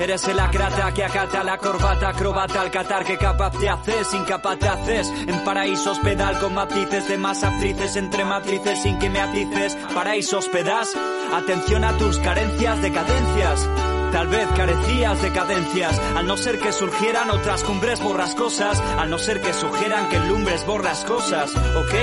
[0.00, 4.58] Eres el acrata que acata la corbata, acrobata al catar que capaz te haces, incapaz
[4.58, 5.08] te haces.
[5.28, 9.76] En paraísos pedal con matices de más actrices entre matrices sin que me atices.
[9.94, 10.96] Paraísos pedas,
[11.32, 13.68] atención a tus carencias, decadencias.
[14.12, 19.18] Tal vez carecías de cadencias, al no ser que surgieran otras cumbres borrascosas, al no
[19.18, 21.94] ser que sugieran que lumbres borrascosas, ¿ok?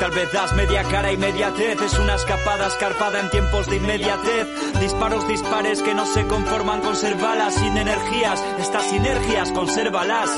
[0.00, 4.48] Tal vez das media cara y mediatez, es una escapada escarpada en tiempos de inmediatez,
[4.80, 10.30] disparos dispares que no se conforman con ser balas sin energías, estas sinergias consérvalas.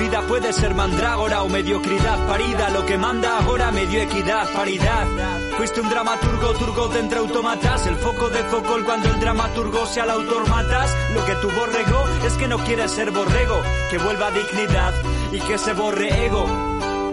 [0.00, 5.06] Vida puede ser mandrágora o mediocridad parida, lo que manda ahora medio equidad, paridad.
[5.58, 10.04] Fuiste un dramaturgo, turgo de entre automatas, el foco de foco cuando el dramaturgo sea
[10.04, 10.90] el autor matas.
[11.14, 14.94] Lo que tu borrego es que no quieres ser borrego, que vuelva dignidad
[15.32, 16.46] y que se borre ego.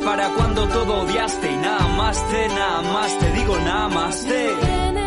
[0.06, 5.07] Para cuando todo odiaste y nada más te, nada más te digo nada más te.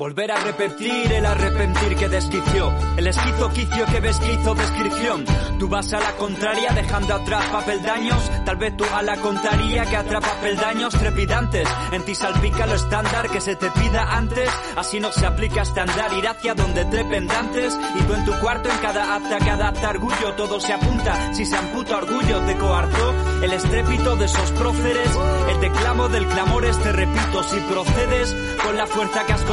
[0.00, 5.26] Volver a repetir el arrepentir que desquició, el esquizo quicio que besquizo descripción.
[5.58, 9.96] Tú vas a la contraria dejando atrás papeldaños, tal vez tú a la contraria que
[9.96, 11.68] atrapa peldaños trepidantes.
[11.92, 16.14] En ti salpica lo estándar que se te pida antes, así no se aplica andar,
[16.14, 17.78] ir hacia donde te pendantes.
[18.00, 21.44] Y tú en tu cuarto en cada acta que adapta orgullo, todo se apunta, si
[21.44, 23.14] se amputa orgullo te coartó.
[23.42, 25.10] El estrépito de esos próceres,
[25.50, 28.34] el declamo del clamor este repito, si procedes
[28.64, 29.44] con la fuerza que has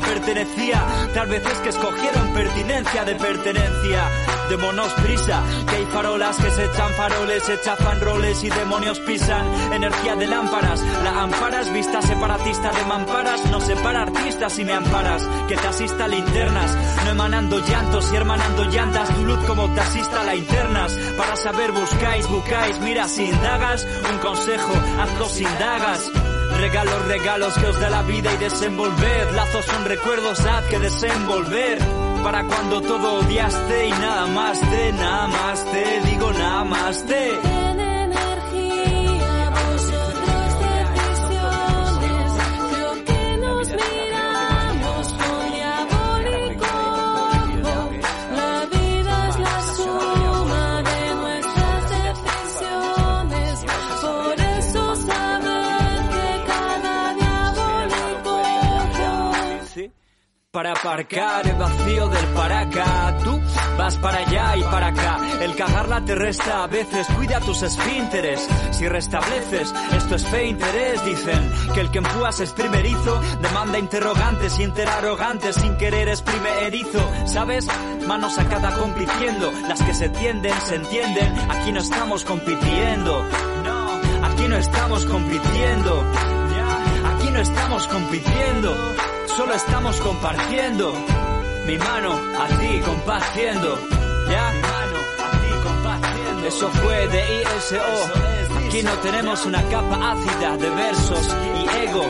[0.00, 0.84] pertenecía.
[1.14, 4.10] Tal vez es que escogieron pertinencia de pertenencia.
[4.48, 9.72] Demonos prisa, que hay farolas que se echan faroles, se chafan roles y demonios pisan.
[9.72, 13.44] Energía de lámparas, la amparas, vista separatista de mamparas.
[13.50, 16.76] No separa artistas y me amparas, que te asista linternas.
[17.04, 20.92] No emanando llantos y hermanando llantas, tu luz como taxista la internas.
[21.16, 23.86] Para saber buscáis, buscáis, mira sin dagas.
[24.10, 26.33] Un consejo, hazlo sin dagas.
[26.60, 29.32] Regalos, regalos que os da la vida y desenvolver.
[29.34, 31.78] Lazos son recuerdos, haz que desenvolver.
[32.22, 37.73] Para cuando todo odiaste y nada más de, nada más te digo nada más de.
[60.54, 63.18] Para aparcar el vacío del para acá.
[63.24, 63.40] Tú
[63.76, 65.18] vas para allá y para acá.
[65.40, 67.08] El cagarla te resta a veces.
[67.08, 68.48] Cuida tus esfínteres.
[68.70, 71.04] Si restableces, esto es fe interés.
[71.04, 73.20] Dicen que el que empúas es primerizo.
[73.42, 77.10] Demanda interrogantes, sin arrogante, sin querer exprime erizo.
[77.26, 77.66] ¿Sabes?
[78.06, 79.50] Manos a cada compitiendo.
[79.68, 81.34] Las que se tienden, se entienden.
[81.50, 83.24] Aquí no estamos compitiendo.
[83.64, 86.04] No, aquí no estamos compitiendo.
[87.16, 88.76] Aquí no estamos compitiendo
[89.36, 90.92] solo estamos compartiendo.
[91.66, 93.78] Mi mano a ti compartiendo.
[94.30, 94.52] ¿Ya?
[94.52, 96.46] Mi mano a ti compartiendo.
[96.46, 97.76] Eso fue de ISO.
[98.66, 102.04] Aquí no tenemos una capa ácida de versos y ego.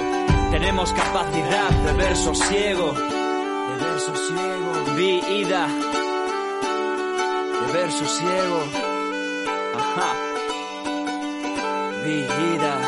[0.51, 2.93] Tenemos capacidad de verso ciego.
[2.93, 4.95] De verso ciego.
[4.97, 5.67] Vida.
[7.67, 8.59] De verso ciego.
[9.77, 10.13] Ajá.
[12.05, 12.79] Vida.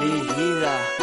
[0.00, 1.01] Vida.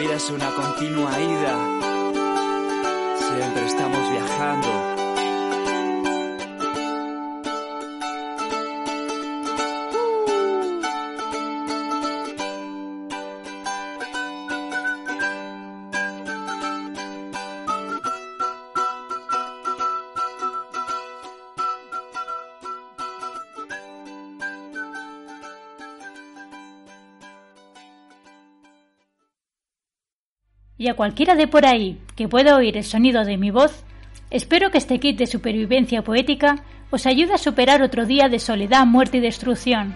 [0.00, 1.54] Vida es una continua ida.
[3.18, 4.99] Siempre estamos viajando.
[30.80, 33.84] Y a cualquiera de por ahí que pueda oír el sonido de mi voz,
[34.30, 38.86] espero que este kit de supervivencia poética os ayude a superar otro día de soledad,
[38.86, 39.94] muerte y destrucción.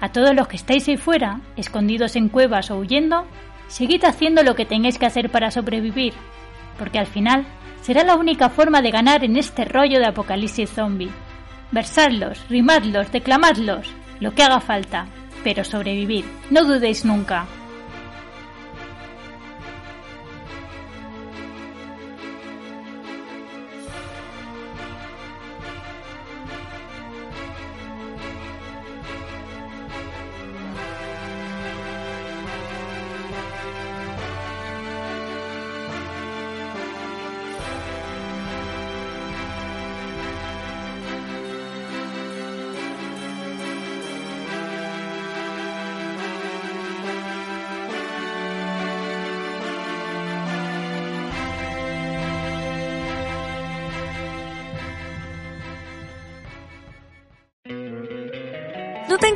[0.00, 3.26] A todos los que estáis ahí fuera, escondidos en cuevas o huyendo,
[3.66, 6.12] seguid haciendo lo que tengáis que hacer para sobrevivir,
[6.78, 7.44] porque al final
[7.82, 11.10] será la única forma de ganar en este rollo de apocalipsis zombie.
[11.72, 13.88] versarlos, rimadlos, declamadlos,
[14.20, 15.08] lo que haga falta,
[15.42, 17.48] pero sobrevivir, no dudéis nunca.